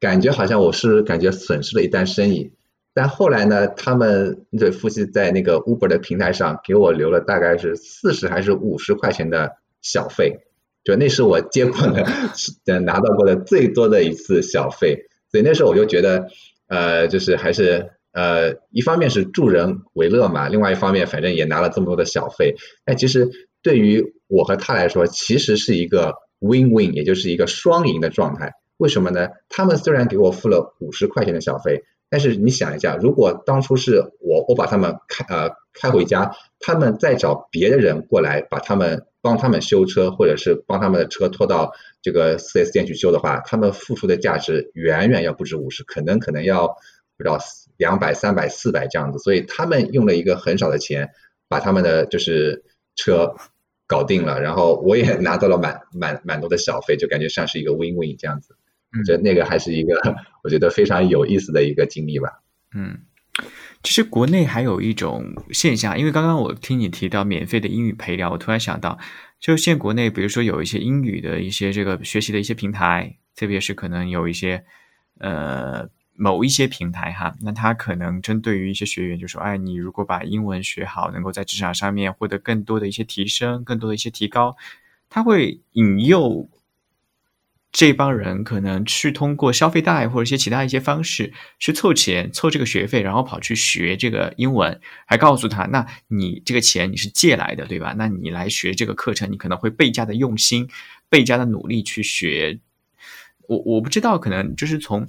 [0.00, 2.54] 感觉好像我是感觉损失了一单生意，
[2.94, 10.40] 但后来呢，他们那对夫妻在那个 Uber 的平台上给我留了大概是四十还是五十块钱的小费，
[10.84, 11.86] 就那是我接过
[12.64, 16.28] 的拿到过的最多的一次小费，所以那时候我就觉得，
[16.68, 17.90] 呃，就是还是。
[18.14, 23.30] 呃，一方面是助人为乐嘛，另外一方面反正也拿了这么多的小费，但其实
[23.62, 28.52] 对于我和他来说，其实是一个 win-win，也就是一个双赢的状态。
[28.76, 29.28] 为什么呢？
[29.48, 41.72] 他们虽然给我付了五十块钱的小费，但是你想一下，如果当初是我我把他们开呃开回家，他们再找别的人过来把他们帮他们修车，或者是帮他们的车拖到
[42.02, 46.68] 这个四 S 店去修的话，他们付出的价值远远要不止五十，可能可能要
[47.16, 47.38] 不知道。
[47.78, 51.08] 两百、三百、四百这样子，所以他们用了一个很少的钱，
[51.48, 52.62] 把他们的就是
[52.94, 53.34] 车
[53.88, 58.54] 搞定了，然后我也拿到了蛮蛮蛮多的小费，就感觉像是一个 win-win 这样子。
[58.92, 59.94] 嗯，觉得那个还是一个
[60.42, 62.42] 我觉得非常有意思的一个经历吧。
[62.74, 63.00] 嗯，
[63.82, 68.98] 其实国内还有一种现象，因为刚刚我听你提到免费的英语陪聊，我突然想到，
[69.40, 74.64] 就现国内比如说有一些英语的一些这个学习的一些平台，特别是可能有一些
[75.18, 75.88] 呃。
[76.14, 84.54] 某一些平台哈，那它可能针对于一些学员就说，哎，你如果把英文学好，能够在职场上面获得更多的一些提升，更多的一些提高，
[85.08, 86.46] 它会引诱
[87.72, 97.94] 这帮人可能去通过消费贷或者一些其他一些方式去凑钱凑这个学费，然后跑去学这个英文，还告诉他，那你这个钱你是借来的，对吧？
[97.96, 100.68] 那你来学这个课程，你可能会倍加的用心，
[101.08, 102.60] 倍加的努力去学。
[103.48, 105.08] 我我不知道，可能就是从。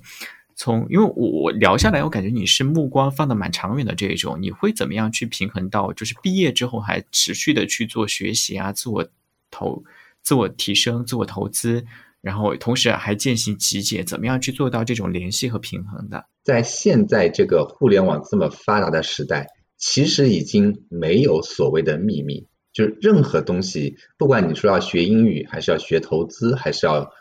[0.56, 9.10] 从因为我我聊下来，我感觉你是目光放的蛮长远的这一种，你会怎么样去平衡到就是毕业之后还持续的去做学习啊，自我
[9.50, 9.84] 投、
[10.22, 11.84] 自我提升、自我投资，
[12.24, 16.26] 然后同时还践行极简，怎么样去做到这种联系和平衡的？
[16.44, 19.46] 在现在这个互联网这么发达的时代，
[19.78, 27.12] 其实已经没有所谓的秘密，就是任何东西，不管你说要学英语，还是要学投资，还是要。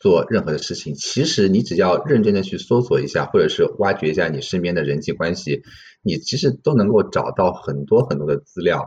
[0.00, 5.60] 做任何的事情，其实你只要认真的去搜索一下，或者是挖掘一下你身边的人际关系，
[6.02, 8.84] 你其实都能够找到很多很多的资料。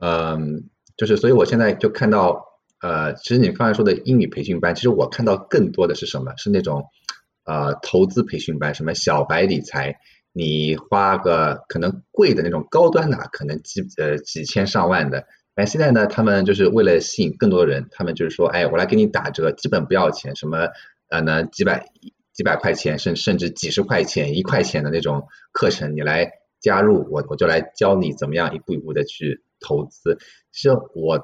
[0.00, 2.44] 嗯，就是所以我现在就看到，
[2.84, 6.34] 呃，其实你刚才说的英语培训班，其实我看到更多的是什么？
[6.36, 6.84] 是那种
[7.46, 9.96] 呃投资培训班，什么小白理财，
[10.34, 15.24] 你花个可能贵的那种高端的，可能几呃几千上万的。
[15.54, 20.68] 哎，现在呢，他们就是为了吸引更多人，他们就是说，哎，我来给你打折，基本不要钱，什么
[21.08, 21.86] 呃呢，几百
[22.34, 26.30] 几百块钱，甚甚至几十块钱、一块钱的那种课程，你来
[26.60, 30.18] 加入我，我就来教你怎么样一步一步的去投资。
[30.52, 31.18] 其实我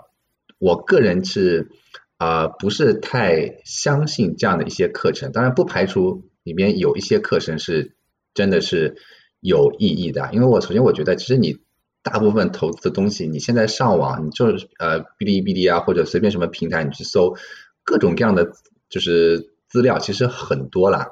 [0.60, 1.70] 我个人是
[2.18, 7.96] 啊不是太相信这样的一些课程，当然不排除里面有一些课程是
[8.34, 8.94] 真的是
[9.40, 11.56] 有意义的，因为我首先我觉得其实你
[12.02, 17.34] 大部分投资的东西，你现在上网，你就是呃哔哩哔哩啊或者随便什么平台你去搜
[17.82, 18.52] 各种各样的
[18.90, 21.08] 就是资料，其实很多了，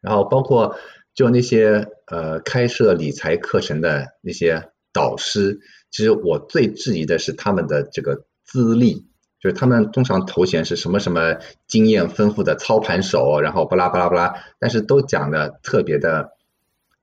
[0.00, 0.76] 然后包括
[1.14, 5.60] 就那些呃开设理财课程的那些导师，
[5.92, 9.06] 其实我最质疑的是他们的这个资历。
[9.40, 11.36] 就是他们通常头衔是什么什么
[11.66, 16.30] 经验丰富的操盘手，然后巴拉巴拉巴拉，但是都讲的特别的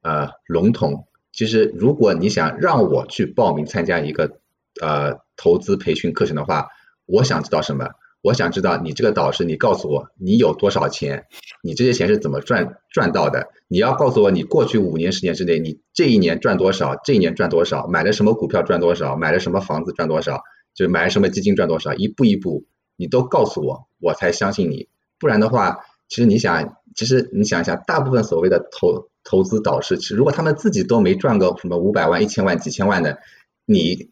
[0.01, 1.05] 呃笼统。
[1.31, 4.39] 其实如果你想让我去报名参加一个
[4.81, 6.67] 呃投资培训课程的话，
[7.05, 7.89] 我想知道什么？
[8.23, 11.25] 我想知道你这个导师，你告诉我你有多少钱，
[11.61, 13.49] 你这些钱是怎么赚赚到的？
[13.67, 20.41] 你要告诉我你过去五年十年之内，你这一年赚多少，这一年赚多少，买了什么股票赚多少，买了什么房子赚多少。
[20.73, 22.65] 就买什么基金赚多少，一步一步
[22.95, 24.87] 你都告诉我，我才相信你。
[25.19, 33.19] 不然的话，其实你想，其实你想一下，大部分所谓的投投资导师，其实如果他们自己都没赚个什么五百万、一千万、几千万的，
[33.65, 34.09] 你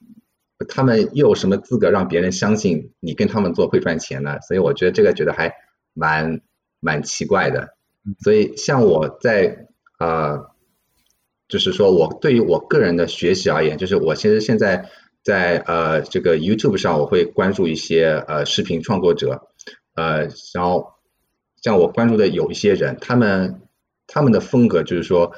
[0.68, 4.39] 他们又有什么资格让别人相信你跟他们做会赚钱呢？
[4.41, 5.53] 所以我觉得这个觉得还
[5.93, 6.41] 蛮
[6.80, 7.76] 蛮奇怪的。
[8.22, 10.47] 所以像我在啊，
[11.47, 14.89] 就是说我对于我个人的学习而言，就是我其实现在。
[15.24, 19.47] 在呃这个 YouTube 上，我会关注一些呃视频创作者，
[19.95, 20.93] 呃，然后
[21.61, 23.61] 像我关注的有一些人，他们
[24.07, 25.34] 他们的风格就是说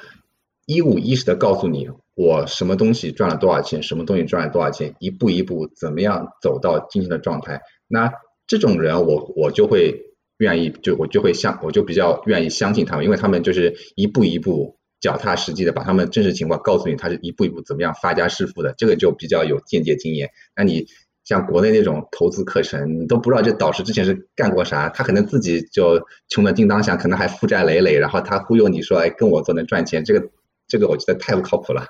[0.65, 7.61] 一五一十的告诉你我什么东西赚了多少钱，什么东西赚了多少钱，一步一步怎么样走到今天的状态。
[7.87, 8.11] 那
[8.47, 9.99] 这种人，我我就会
[10.37, 14.77] 愿意，就我就会相，我就比较愿意相信他们，因为他们就是一步一步。
[15.01, 20.29] 脚踏实地的把他们真实情况告诉你，他是一步一步怎么样发家致富的，这个就比较有间接经验。
[20.55, 20.85] 那你
[21.23, 25.99] 像国内那种投资课程，你都不知道这导师之前是干过啥，他可能自己就
[26.29, 30.29] 穷的叮当响，可能还负债累累，然后他忽悠你说，哎，跟我做能赚钱，这个
[30.67, 31.83] 这个我觉得太不靠谱了。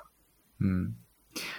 [0.58, 0.94] 嗯，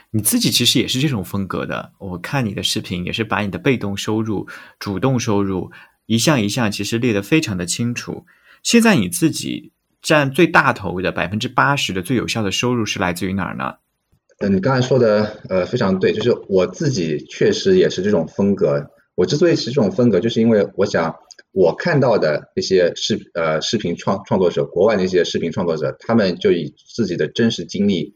[0.09, 4.47] 你自己其实也是这种风格的，我看你的视频也是把你的被动收入、
[4.79, 5.71] 主动收入
[6.07, 8.25] 一项一项其实列得非常的清楚。
[8.63, 9.71] 现在你自己。
[10.03, 13.75] 占最大头的百分之八十的最有效的收入是来自于哪儿呢？
[14.39, 18.91] 嗯，你刚才说的呃非常对，就是我自己确实也是这种风格。
[19.15, 21.15] 我之所以是这种风格，就是因为我想
[21.51, 28.15] 我看到的那些视呃视频创创作者，国外那些视频创作者，他们就以自己的真实经历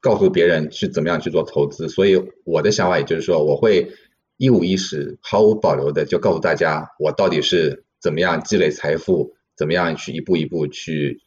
[0.00, 1.88] 告诉别人去怎么样去做投资。
[1.88, 3.92] 所以我的想法也就是说，我会
[4.36, 9.34] 一五一十、毫无保留的就告诉大家，我到底是怎么样积累财富。
[9.56, 11.22] 怎么样去一步一步去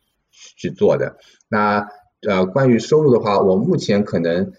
[0.57, 1.17] 去做的？
[1.49, 1.87] 那
[2.27, 4.51] 呃，关于收入的话，我目前可能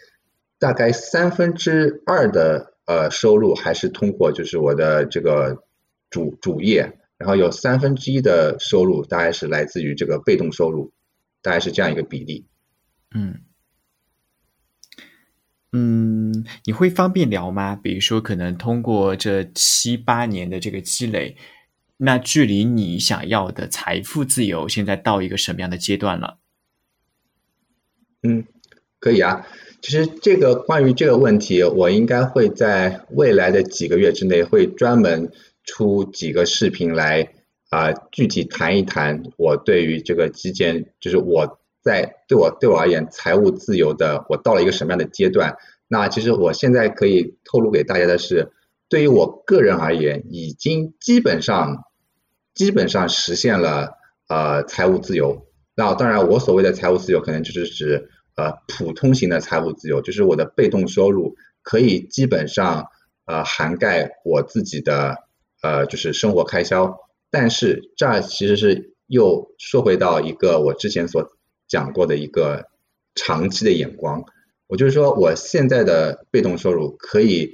[0.58, 5.62] 大概三分之二的呃收入还是通过就是我的这个
[6.10, 10.92] 主主业，然后有三分之一的收入大概是来自于这个被动收入，
[11.42, 12.46] 大概是这样一个比例。
[13.14, 13.40] 嗯
[15.72, 17.76] 嗯，你会方便聊吗？
[17.76, 21.36] 比如说，可能通过这七八年的这个积累。
[22.02, 26.38] 那距离你想要的财富自由，现在到一个什么样的阶段了？
[28.22, 28.46] 嗯，
[28.98, 29.46] 可以啊。
[29.82, 35.30] 其实这个关于这个问题，我应该会在未来的几个月之内，会专门
[35.64, 37.34] 出几个视频来
[37.68, 45.54] 啊，具体谈一谈我对于这个基建，就是我在对我对我而言财务自由的，我到了一个什么样的阶段？
[45.86, 48.52] 那其实我现在可以透露给大家的是，
[48.88, 51.84] 对于我个人而言，已经基本上。
[52.60, 53.94] 基本上实现了
[54.28, 55.46] 呃财务自由。
[55.74, 62.84] 那当然，我所谓的财务自由，可能就是指呃普通型的财务自由，就是我的被动收入可以基本上
[63.24, 65.16] 呃涵盖我自己的
[65.62, 66.94] 呃就是生活开销。
[67.30, 71.30] 但是这其实是又说回到一个我之前所
[71.66, 72.66] 讲过的一个
[73.14, 74.22] 长期的眼光。
[74.66, 77.52] 我就是说，我现在的被动收入可以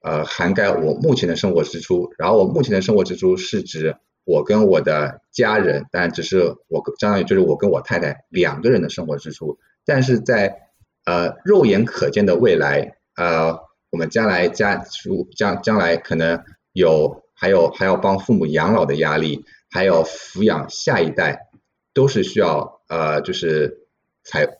[0.00, 3.94] 呃涵盖我目前的生活支出，然后我目前的生活支出是指。
[4.26, 10.62] 我跟我的家人，当然只是我相当于就是我跟我太太两个人的生活支出，但是在
[11.04, 13.60] 呃肉眼可见的未来，呃
[13.90, 21.48] 我们将来家属将将来可能有还有还要帮父母养老的压力，还有抚养下一代，
[21.94, 23.86] 都是需要呃就是
[24.24, 24.58] 财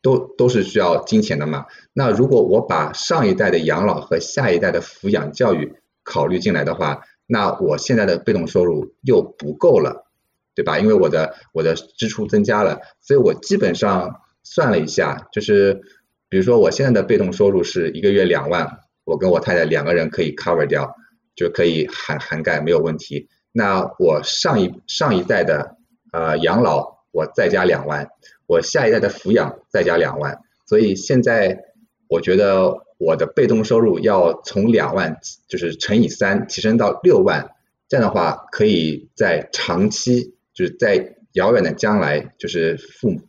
[0.00, 1.66] 都都是需要金钱的嘛。
[1.92, 10.06] 那如果我把上一代的养老和下一代的抚养教育考虑进来的话，那我现在的被动收入又不够了，
[10.54, 10.78] 对吧？
[10.78, 15.80] 因为我的我的支出增加了，所以我基本上算了一下，就是
[16.28, 20.94] 比如说我现在的被动收入是一个月两万，我跟我太太两个人可以 cover 掉。
[21.36, 23.28] 就可以涵涵盖没有问题。
[23.50, 25.76] 那我上一上一代的
[26.12, 28.08] 呃养老，我再加两万，
[28.46, 31.64] 我下一代的抚养再加两万，所以现在
[32.08, 37.50] 我觉得我的被动收入要从两万就是乘以三提升到六万，
[37.88, 43.20] 这样的话可以在长期就是在遥远的将来就是父母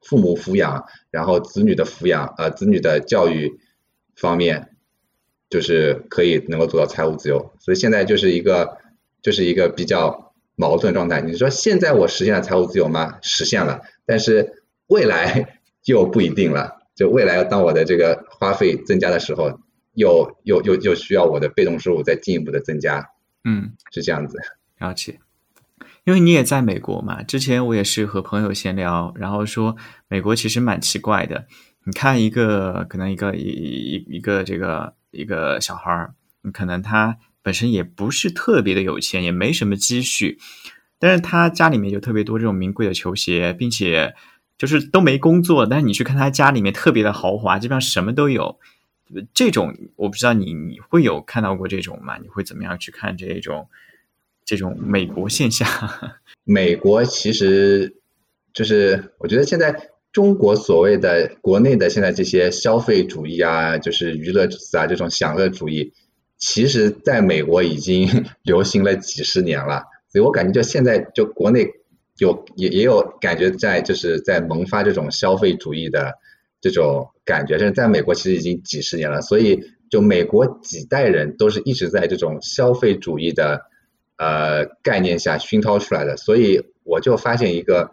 [0.00, 3.58] 父母抚养，然后子女的抚养呃子女的教育
[4.16, 4.70] 方面。
[5.50, 8.76] 就是可以能够做到财务自由，所以现在就是一个
[9.22, 11.22] 就是一个比较矛盾状态。
[11.22, 13.16] 你说现在我实现了财务自由吗？
[13.22, 16.77] 实现了，但是未来 又不一定了。
[16.98, 19.60] 就未来当我的这个花费增加的时候，
[19.94, 23.08] 又又又又需要我的被动收入再进一步的增加。
[23.44, 24.36] 嗯，是这样子。
[24.80, 25.20] 了解，
[26.02, 27.22] 因为你也在美国嘛。
[27.22, 29.76] 之前我也是和朋友闲聊，然后说
[30.08, 31.46] 美国其实蛮奇怪的。
[31.84, 34.98] 你看一个可能一个一一一个这个。
[35.10, 36.12] 一个小孩儿，
[36.52, 40.38] 可能他本身也不是特别的有钱，也没什么积蓄，
[40.98, 44.14] 但是他家里面有特别多这种名贵的球鞋，并且
[44.58, 48.58] 就是都没工作，但是你去看他家里面特别的豪华，基本上什么都有。
[49.32, 52.18] 这种我不知道你你会有看到过这种吗？
[52.20, 53.68] 你会怎么样去看这种
[54.44, 55.66] 这种美国现象？
[56.44, 57.96] 美国其实
[58.52, 59.88] 就是我觉得现在。
[60.10, 65.92] 中国所谓的国内的现在这些消费主义啊，就是娱乐啊这种享乐主义，
[66.38, 69.84] 其实在美国已经 流行了几十年了。
[70.10, 71.68] 所以我感觉就现在就国内
[72.18, 76.12] 有也也有感觉在就是在萌发这种消费主义的
[76.60, 79.20] 这种感觉，但是在美国其实已经几十年了。
[79.22, 79.60] 所以
[79.90, 83.62] 就美国几代人都是一直在这种消费主义的
[84.16, 86.16] 呃概念下熏陶出来的。
[86.16, 87.90] 所以我就发现一个。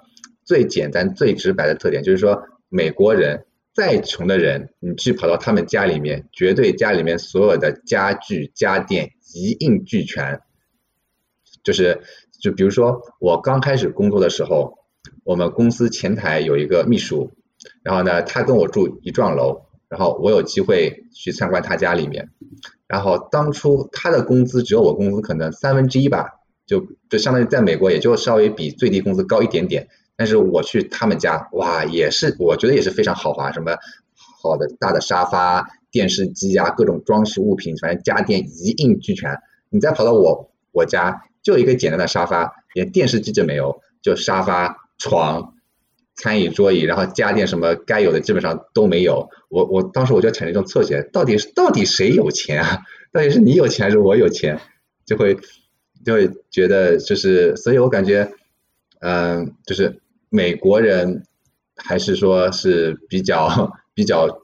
[0.47, 10.39] 最简单、最直白的特点就是说，美国人再穷的人，你去跑到他们家里面，绝对家里面所有的家具、家电一应俱全。
[11.63, 11.99] 就是，
[12.45, 14.77] 就比如说我刚开始工作的时候，
[15.23, 17.31] 我们公司前台有一个秘书，
[17.81, 22.29] 然后呢，他跟我住一幢楼，然后我有机会去参观他家里面，
[22.85, 26.27] 然后当初他的工资只有我工资可能三分之一吧，
[26.67, 29.87] 就就相当于在美国也就稍微比最低工资高一点点。
[30.15, 33.75] 但是我去他们家，哇，也是我觉得也是非常豪华，什么
[34.43, 39.35] 好的大的沙发、电视机啊，各种装饰物品，反正家电一应俱全。
[39.71, 45.53] 你再跑到我我家，就一个简单的沙发，连电视机都没有，就沙发、床、
[46.15, 49.29] 餐椅、桌椅，然后家电什么该有的基本上都没有。
[49.47, 52.79] 我我当时我就产生一种错觉，到底是到底谁有钱啊？
[53.13, 54.59] 到底是你有钱还是我有钱？
[55.05, 55.37] 就会
[56.03, 58.29] 就会觉得就是，所以我感觉，
[58.99, 60.01] 嗯，就是。
[60.31, 61.23] 美国人
[61.77, 64.41] 还是说是比较比较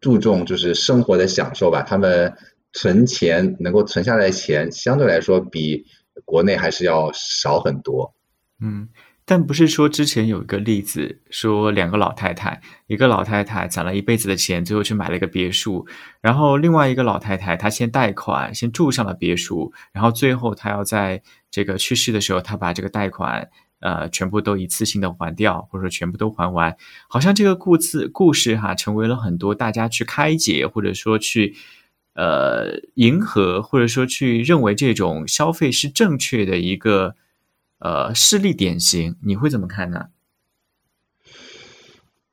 [0.00, 2.34] 注重就是生活的享受吧，他们
[2.72, 5.86] 存钱能够存下来钱相对来说比
[6.24, 8.14] 国内还是要少很多。
[8.60, 8.88] 嗯，
[9.24, 15.86] 但不是说之前有一个例子，说两个老太太，一个老太太攒了一辈子的钱，最后去买了一个别墅，
[16.20, 23.48] 然后另外一个老太太她先贷款先住上了别墅，然后最后她要在这个去世的时候，她把这个贷款。
[23.80, 26.76] 呃，全部都一次性的还掉，或者说全部都还完，
[27.08, 31.54] 好像这个故事故事哈，成为了很多大家去开解，或者说去
[32.18, 37.14] 呃迎合，或者说去认为这种消费是正确的一个
[37.78, 40.06] 呃事例典型，你会怎么看呢？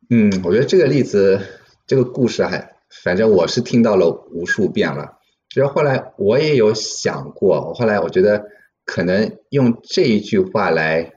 [0.09, 1.39] 嗯，我觉得这个例子，
[1.86, 5.19] 这个故事还，反正我是听到了无数遍了。
[5.49, 8.45] 其实后来我也有想过，我后来我觉得
[8.83, 11.11] 可能用这一句话来。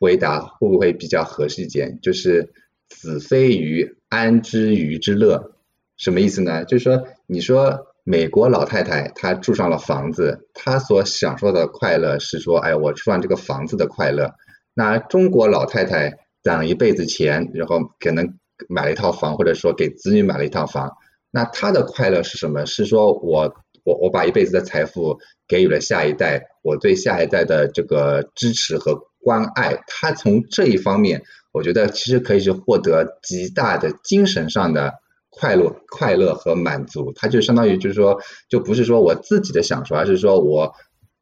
[0.00, 1.98] 回答会不会比较合适一点？
[2.02, 2.52] 就是
[2.90, 5.53] “子非鱼，安知鱼之乐”？
[5.96, 6.64] 什么意思呢？
[6.64, 14.30] 就是说，你说美国老太太她住上了房子，她所享受的快乐是说，哎，我住上这个房子的快乐。
[14.74, 18.38] 那中国老太太攒了一辈子钱，然后可能
[18.68, 20.92] 买了一套房，或者说给子女买了一套房，
[21.30, 22.66] 那她的快乐是什么？
[22.66, 29.00] 是说我我我把一辈子的财富给予了下一代，我对下一代的这个支持和。
[29.24, 34.92] 关爱她从这一方面，我觉得其实可以去获得极大的精神上的
[35.36, 37.12] 快乐、快乐和满足。
[37.14, 38.18] 它就相当于就是说，
[38.48, 40.72] 就不是说我自己的享受，而是说我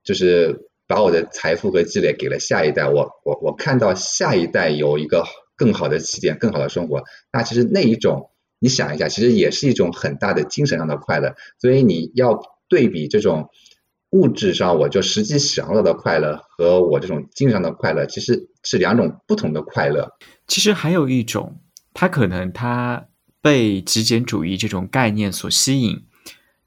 [0.04, 2.88] 就是把我的财富和积累给了下一代。
[2.88, 5.24] 我我我看到下一代有一个
[5.56, 7.02] 更好的起点、更好的生活，
[7.32, 11.34] 那其实那一种，你想一下，其实也是一种很大的精神上的快乐。
[11.58, 13.48] 所以你要对比这种。
[14.14, 20.06] 物质上，我就实际享受的快乐和我这种精神上的快乐，其实是两种不同的快乐。
[20.46, 21.58] 其实还有一种，
[21.94, 23.06] 他可能他
[23.42, 26.04] 被极简主义这种概念所吸引，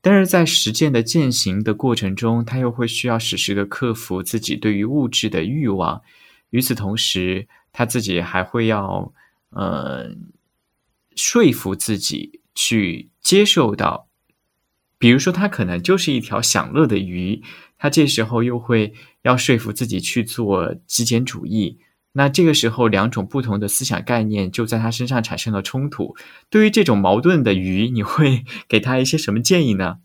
[0.01, 6.01] 但是在实践的践行的过程中，他又会需要时时的克服自己对于物质的欲望。
[6.49, 9.13] 与此同时，他自己还会要
[9.51, 10.15] 呃
[11.15, 14.09] 说服自己去接受到，
[14.97, 17.41] 比如说他可能就是一条享乐的鱼，
[17.77, 21.79] 他这时候又会要说服自己去做极简主义。
[22.17, 26.15] 那这个时候，两种不同的思想概念就在他身上产生了冲突。
[26.49, 29.97] 对于这种矛盾的鱼，你会 给他一些什么建议呢？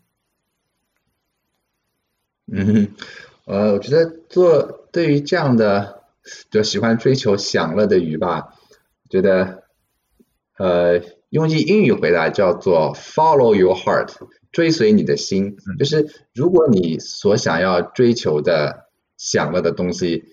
[2.51, 2.89] 嗯，
[3.45, 6.03] 呃，我觉得做对于这样的
[6.49, 8.55] 就喜欢追求享乐的鱼吧，
[9.09, 9.63] 觉得
[10.57, 14.11] 呃，用句英语回答叫做 “follow your heart”，
[14.51, 15.55] 追随你的心。
[15.79, 20.25] 就是如果你所想要追求的享乐的东西。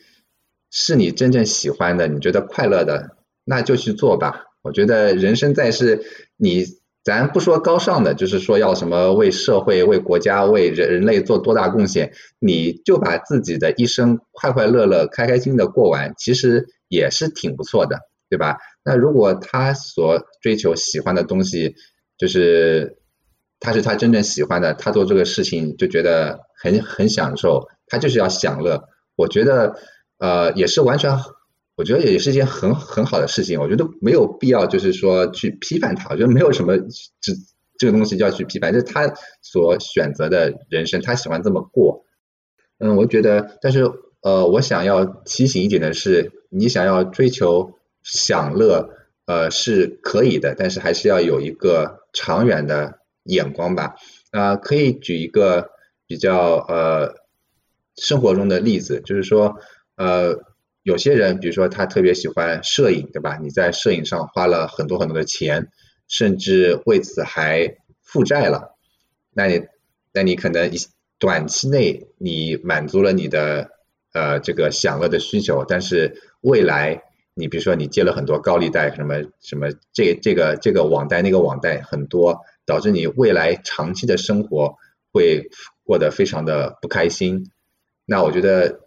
[0.71, 4.45] 是你真正喜欢的，你觉得快乐的，那就去做吧。
[4.62, 6.03] 我觉得人生在世，
[6.37, 6.64] 你
[7.03, 18.59] 咱不说高尚的，就是说要什么为社会、为国家、为人人类做多大贡献，你就把自己的一生快快乐乐、开开心的过完，其实也是挺不错的，对吧？
[18.85, 21.77] 那如果他所追求喜欢的东西，
[22.19, 22.99] 就是
[23.59, 28.85] 他是他真正喜欢的，他做这个事情就觉得很很享受，他就是要享乐。
[29.16, 29.77] 我觉得。
[30.19, 31.16] 呃，也是完全，
[31.77, 33.61] 我觉得也是一件很很好的事情。
[33.61, 36.09] 我觉得没有必要，就是说去批判他。
[36.11, 37.33] 我觉得没有什么这
[37.79, 42.05] 这个东西就要去批判，就是他所选择的人生，他喜欢这么过。
[42.79, 43.89] 嗯，我觉得，但是
[44.21, 48.91] 呃，我想要提醒一点的是，你想要追求享乐，
[49.27, 53.95] 呃，是可以的，但是还是要有一个长远的眼光吧。
[54.33, 55.71] 啊，可以举一个
[56.09, 57.14] 比较呃
[57.95, 59.55] 生活中的例子，就是说。
[59.99, 60.38] 呃，
[60.84, 63.36] 有些人，比如说他特别喜欢摄影，对吧？
[63.42, 65.72] 你在摄影上花了很多很多的钱，
[66.07, 68.76] 甚至为此还负债了，
[69.34, 69.66] 那你，
[70.12, 70.76] 那你可能一
[71.18, 73.72] 短期内你满足了你的
[74.12, 77.03] 呃这个享乐的需求，但是未来
[77.34, 84.76] 你比如说你借了很多高利贷，什么什么这这个这个网贷那个网贷很多，导致你未来长期的生活
[85.12, 85.51] 会
[85.82, 87.51] 过得非常的不开心。
[88.07, 88.86] 那我觉得。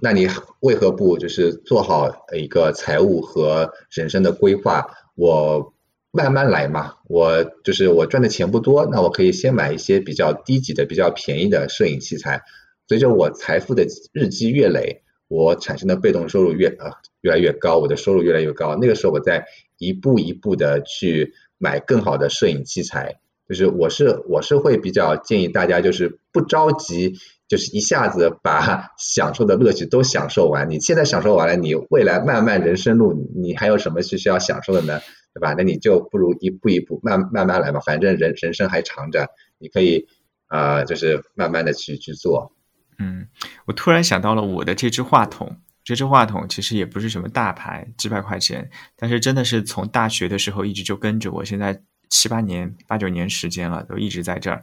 [0.00, 0.28] 那你
[0.60, 4.86] 为何不就是做好一个财务和人生的规划？
[5.14, 5.72] 我
[6.10, 12.42] 慢慢来嘛，我就是我赚的钱不多，那我可以先买一些比较低级的、比较便宜的摄影器材。
[12.88, 16.90] 随着我财富的日积月累，我产生的被动收入越呃
[17.20, 18.76] 越来越高，我的收入越来越高。
[18.80, 19.46] 那个时候，我再
[19.78, 23.20] 一步一步的去买更好的摄影器材。
[23.48, 27.14] 就是我是我是会比较建议大家，就是不着急。
[27.46, 34.98] 就是一下子把享受的乐趣都享受完，你现在享受完了，你未来漫漫人生路，你还有什么是需要享受的呢？
[35.34, 35.52] 对吧？
[35.58, 39.28] 那你就不如一步一步慢慢慢来吧，反正人人生还长着，
[39.58, 40.06] 你可以
[40.46, 42.52] 啊，就是慢慢的去去做。
[42.98, 43.26] 嗯，
[43.66, 54.62] 我突然想到了我的这支话筒，这支话筒其实也不是什么大牌，几百块钱，但是真的是从大学的时候一直就跟着我，现在七八年、八九年时间了，都一直在这儿，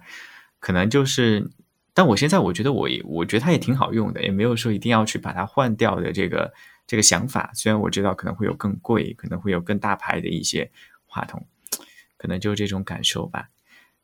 [0.59, 1.51] 可能就是。
[1.93, 6.53] 但我现在我觉得我也我觉得它也挺好用的，也没有说一定要去把它换掉的这个
[6.87, 7.51] 这个想法。
[7.53, 10.71] 虽然我知道可能会有更贵，可能会有更大牌的一些
[11.05, 11.45] 话筒，
[12.17, 13.49] 可能就是这种感受吧。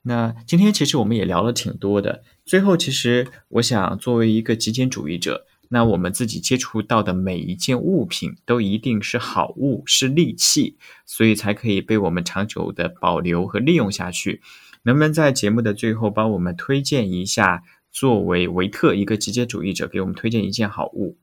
[0.04, 2.24] 那今天其实我们也聊了挺多的。
[2.46, 14.42] 最后，其实我想作为一个极简主义者，那我们自己接触到的每一件物品都一定是好物，是利器，所以才可以被我们长久的保留和利用下去。
[14.84, 17.64] 能不能在节目的最后帮我们推荐一下？
[18.00, 21.18] 作为维特一个极简主义者，给我们推荐一件好物。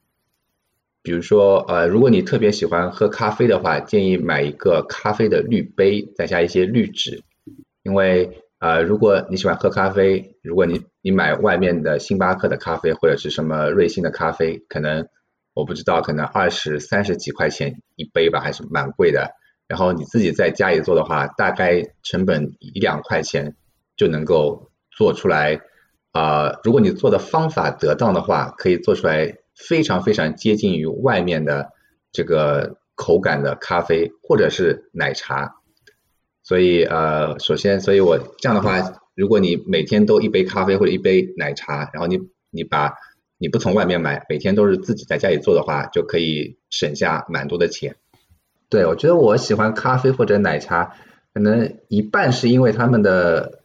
[1.05, 7.23] 比如说，呃，如果你特别喜欢喝咖啡的话，建议买一个咖啡的滤杯，再加一些滤纸。
[7.85, 15.07] 因为，呃，如果你喜欢喝咖啡，如果你你买外面的星巴克的咖啡或者是什么瑞幸的咖啡，可能
[15.53, 19.31] 我不知道，可能二十三十几块钱一杯吧，还是蛮贵的。
[19.69, 23.55] 然后你自己在家里做的话，大概成本一两块钱
[23.97, 25.57] 就能够做出来。
[26.15, 31.73] 啊，如果你做的方法得当的话，可以做出来非常非常接近于外面的
[32.13, 35.57] 这个口感的咖啡或者是奶茶。
[36.45, 38.81] 所以呃，首先，所以我这样的话，
[39.17, 42.95] 如果你每天都一杯咖啡或者一杯奶茶，然后你你把
[43.37, 47.97] 你不从外面买，每天都是自己在家里做的话，就可以省下蛮多的钱。
[48.69, 50.95] 对，我觉得我喜欢咖啡或者奶茶，
[51.33, 53.64] 可能一半是因为他们的。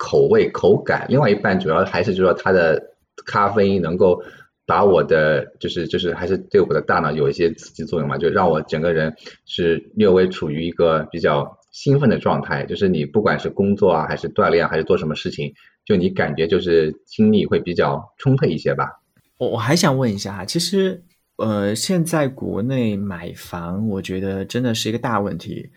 [0.00, 2.82] 口味、口感，另外一半主要还是就说它的
[3.26, 4.18] 咖啡因能够
[4.64, 12.64] 把我的就是就是还是对我的大脑有一些刺激作用嘛，就让我整个人是略微处于一个比较兴奋的状态。
[12.64, 15.52] 就是你不管是工作啊，还是锻炼，还是做什么事情，
[15.84, 18.88] 就你感觉就是精力会比较充沛一些吧。
[19.36, 21.02] 我我还想问一下哈，其实
[21.36, 25.68] 呃，现在国内买房，我觉得真的是一个大问题。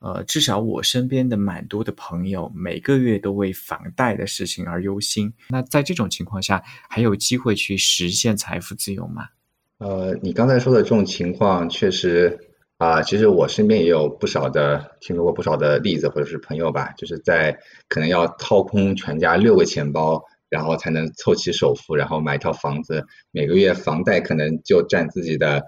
[0.00, 5.30] 呃，至少我身边的蛮多的朋友，每个月都为房贷的事情而忧心。
[5.50, 9.28] 那在这种情况下，还有机会去实现财富自由吗？
[9.76, 12.38] 呃，你刚才说的这种情况，确实
[12.78, 17.54] 啊，其实我身边也有不少的听说过不少的例子，或者是朋友吧，就是在
[17.86, 25.62] 可能要掏空全家六个钱包，然后才能凑齐首付，然后买一套房子，每个月房贷可能就占自己的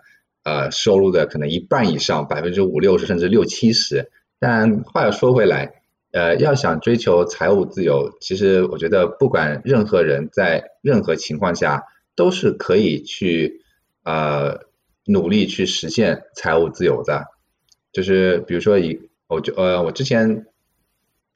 [0.45, 4.11] 呃收入的可能一半以上，百分之五六十甚至六七十。
[4.43, 5.73] 但话又说回来，
[6.11, 11.85] 呃，要想追求财务自由，其实我觉得不管任何人在任何情况下
[12.17, 13.63] 都是可以去
[14.03, 14.59] 呃
[15.05, 17.27] 努力去实现财务自由的。
[17.93, 20.47] 就是比如说以我就呃我之前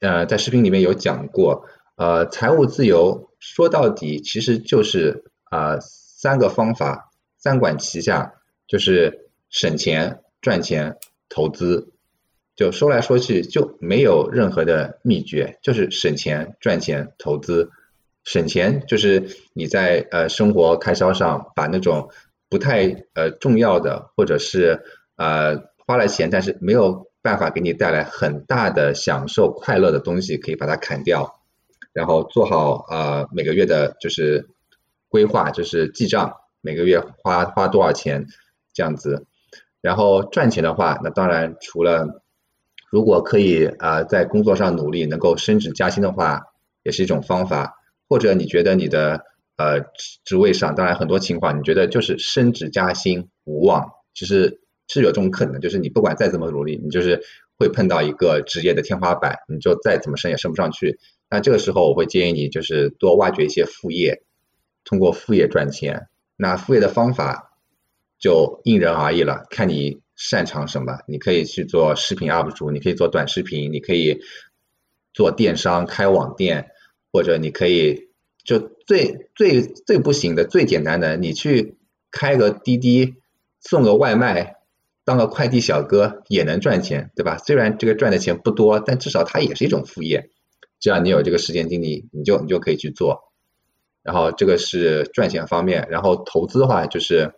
[0.01, 1.63] 呃在视频里面有讲过，
[1.95, 8.33] 呃财务自由说到底其实就是啊三个方法三管齐下，
[8.67, 10.97] 就是省钱、赚钱、
[11.29, 11.93] 投资。
[12.57, 17.69] 就说来说去就没有任何的秘诀，就是省钱、赚钱、投资。
[18.23, 22.09] 省钱就是你在呃生活开销上把那种
[22.49, 24.83] 不太呃重要的或者是
[25.15, 25.55] 呃
[25.85, 31.39] 花了钱但是没有办法给你带来很大的享受快乐的东西可以把它砍掉，
[31.93, 34.49] 然后做好呃每个月的就是
[35.09, 38.25] 规划，就是记账，每个月花花多少钱
[38.73, 39.27] 这样子。
[39.79, 42.23] 然后赚钱的话，那当然除了
[42.89, 46.41] 如果可以啊，在工作上努力，能够升职加薪的话，
[46.83, 47.73] 也是一种方法。
[48.09, 49.21] 或者你觉得你的
[49.57, 49.81] 呃
[50.23, 57.21] 职位上，当然很多情况，你觉得就是升职加薪无望，其实是有这种可能，就是你不管再怎么努力，你就是
[57.57, 60.97] 会碰到一个职业的天花板，你就再怎么升也升不上去。
[61.29, 64.23] 那这个时候，我会建议你就是多挖掘一些副业，
[64.85, 66.07] 通过副业赚钱。
[66.37, 67.51] 那副业的方法
[68.17, 69.99] 就因人而异了，看你。
[70.17, 70.97] 擅长什么？
[71.07, 74.19] 你可以去做视频 UP 主，你可以做短视频，你可以
[75.13, 76.71] 做电商开网店，
[77.13, 78.09] 或者你可以
[78.43, 81.77] 就最最最不行的最简单的，你去
[82.09, 83.13] 开个滴滴
[83.61, 84.55] 送个外卖，
[85.05, 87.37] 当个快递小哥也能赚钱，对吧？
[87.37, 90.31] 虽然这个赚的钱不多，但至少它也是一种副业。
[90.79, 93.31] 只要你有这个时间精力，你就你就可以去做。
[94.01, 97.33] 然后这个是赚钱方面，然后投资的话就是。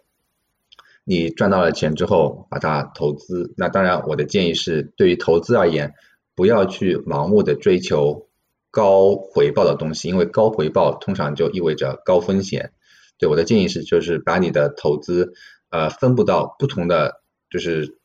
[1.12, 3.52] 你赚到了钱之后，把它投资。
[3.58, 5.92] 那当然，我的建议是，对于投资而言，
[6.36, 8.28] 不要去盲目的追求
[8.70, 12.74] 高回报的东西，因为高回报通常就意味着高风险。
[13.18, 15.34] 对我的建议是，就是把你的投资
[15.72, 17.98] 呃分布到不同的就是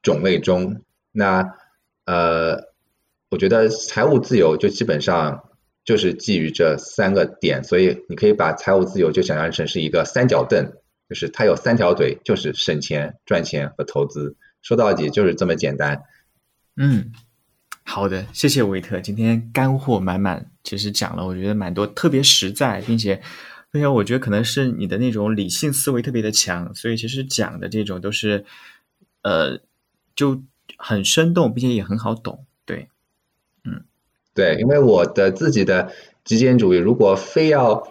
[0.00, 0.80] 种类中。
[1.10, 1.44] 那
[2.04, 2.56] 呃，
[3.30, 5.42] 我觉得财务自由就基本上
[5.84, 10.64] 就是基于这三个点，所以你可以把财务自由就想象成是一个三角凳。
[11.08, 14.36] 就是它有三条腿，就是省钱、赚钱和投资。
[14.62, 16.02] 说到底就是这么简单。
[16.76, 17.12] 嗯，
[17.84, 23.20] 好的，谢谢维特，今天干货满满，其实讲了我觉得蛮多，特别实在，并且
[23.70, 28.46] 并且我觉得可能是你的那种理性思维特别的强，所以其实讲的这种都是
[29.22, 29.60] 呃
[30.16, 30.42] 就
[30.78, 32.46] 很生动，并且也很好懂。
[32.64, 32.88] 对，
[33.64, 33.84] 嗯，
[34.32, 35.92] 对，因为我的自己的
[36.24, 37.86] 极简主义，如果非要。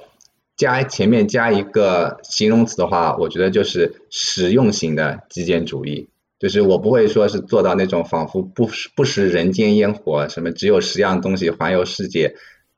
[0.63, 6.07] 加前面加一个形容词的话，我觉得就是实用型的极简主义。
[6.39, 12.35] 就是我不会说是做到那种仿佛不不食人间烟火，什么只有十样东西环游世界。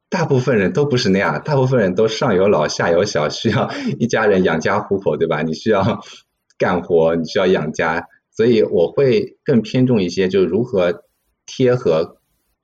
[0.10, 5.42] 大部分人都不是那样，大部分人都上有老下有小，需要一家人养家糊口，对吧？
[5.42, 6.02] 你需要
[6.58, 11.04] 干活，你需要养家，所以我会更偏重一些，就是如何
[11.46, 12.18] 贴合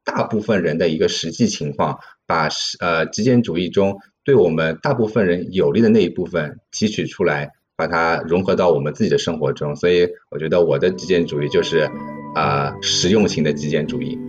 [0.03, 2.47] 大部分人的一个实际情况，把
[2.79, 3.97] 呃极简主义中。
[4.23, 9.75] 对我们大部分人有利的那一部分提取出来，把它融合到我们自己的生活中。
[9.75, 11.89] 所以我觉得我的极简主义就是
[12.35, 14.19] 啊实用型的极简主义。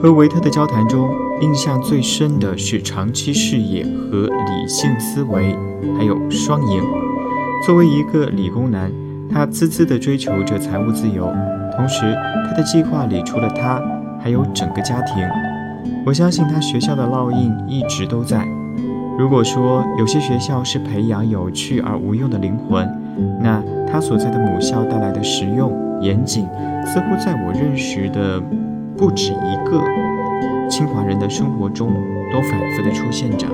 [0.00, 1.10] 和维特的交谈中，
[1.40, 5.56] 印象最深的是长期视野和理性思维，
[5.96, 6.82] 还有双赢。
[7.64, 8.90] 作为一个理工男，
[9.30, 11.32] 他孜孜地追求着财务自由，
[11.76, 12.14] 同时
[12.48, 13.80] 他的计划里除了他，
[14.20, 15.16] 还有整个家庭。
[16.04, 18.46] 我相信他学校的烙印一直都在。
[19.18, 22.88] 如果说有些学校是培养有趣而无用的灵魂，
[23.40, 26.46] 那他所在的母校带来的实用、严谨，
[26.84, 28.40] 似乎在我认识的
[28.96, 29.82] 不止一个
[30.68, 31.88] 清华人的生活中
[32.32, 33.46] 都反复的出现着。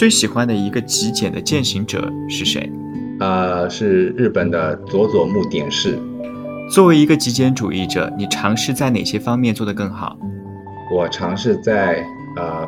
[0.00, 2.72] 最喜欢的一个极简的践行者是谁？
[3.18, 5.98] 呃，是日本的佐佐木典士。
[6.72, 10.18] 作为一个极简主义者，你尝试在哪些方面做得更好？
[10.90, 12.02] 我尝试在
[12.38, 12.66] 呃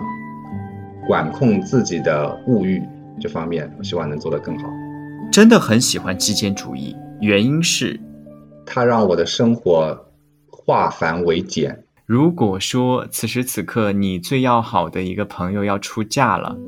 [1.08, 2.82] 管控自己的物欲
[3.18, 4.68] 这方面，我希望能做得更好。
[5.32, 7.98] 真的很喜欢极简主义，原因是
[8.66, 9.98] 它让我的生活
[10.50, 11.82] 化繁为简。
[12.04, 16.58] 如果说此时此刻你最要好的一个朋友要出嫁了，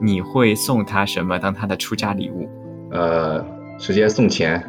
[0.00, 2.48] 你会送他什么当他的出家礼物？
[2.90, 3.44] 呃，
[3.78, 4.62] 直接送钱，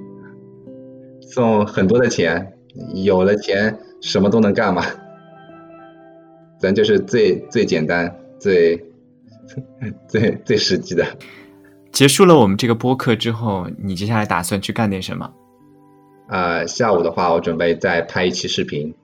[1.22, 2.52] 送很多的钱，
[3.04, 4.82] 有了钱什么都能干嘛。
[6.58, 8.76] 咱就是最最简单、最
[10.08, 11.04] 最最实际的。
[11.92, 15.32] 结束了我们这个播客之后，你接下来打算去干点什么？
[16.28, 18.94] 呃，下午的话，我准备再拍一期视频。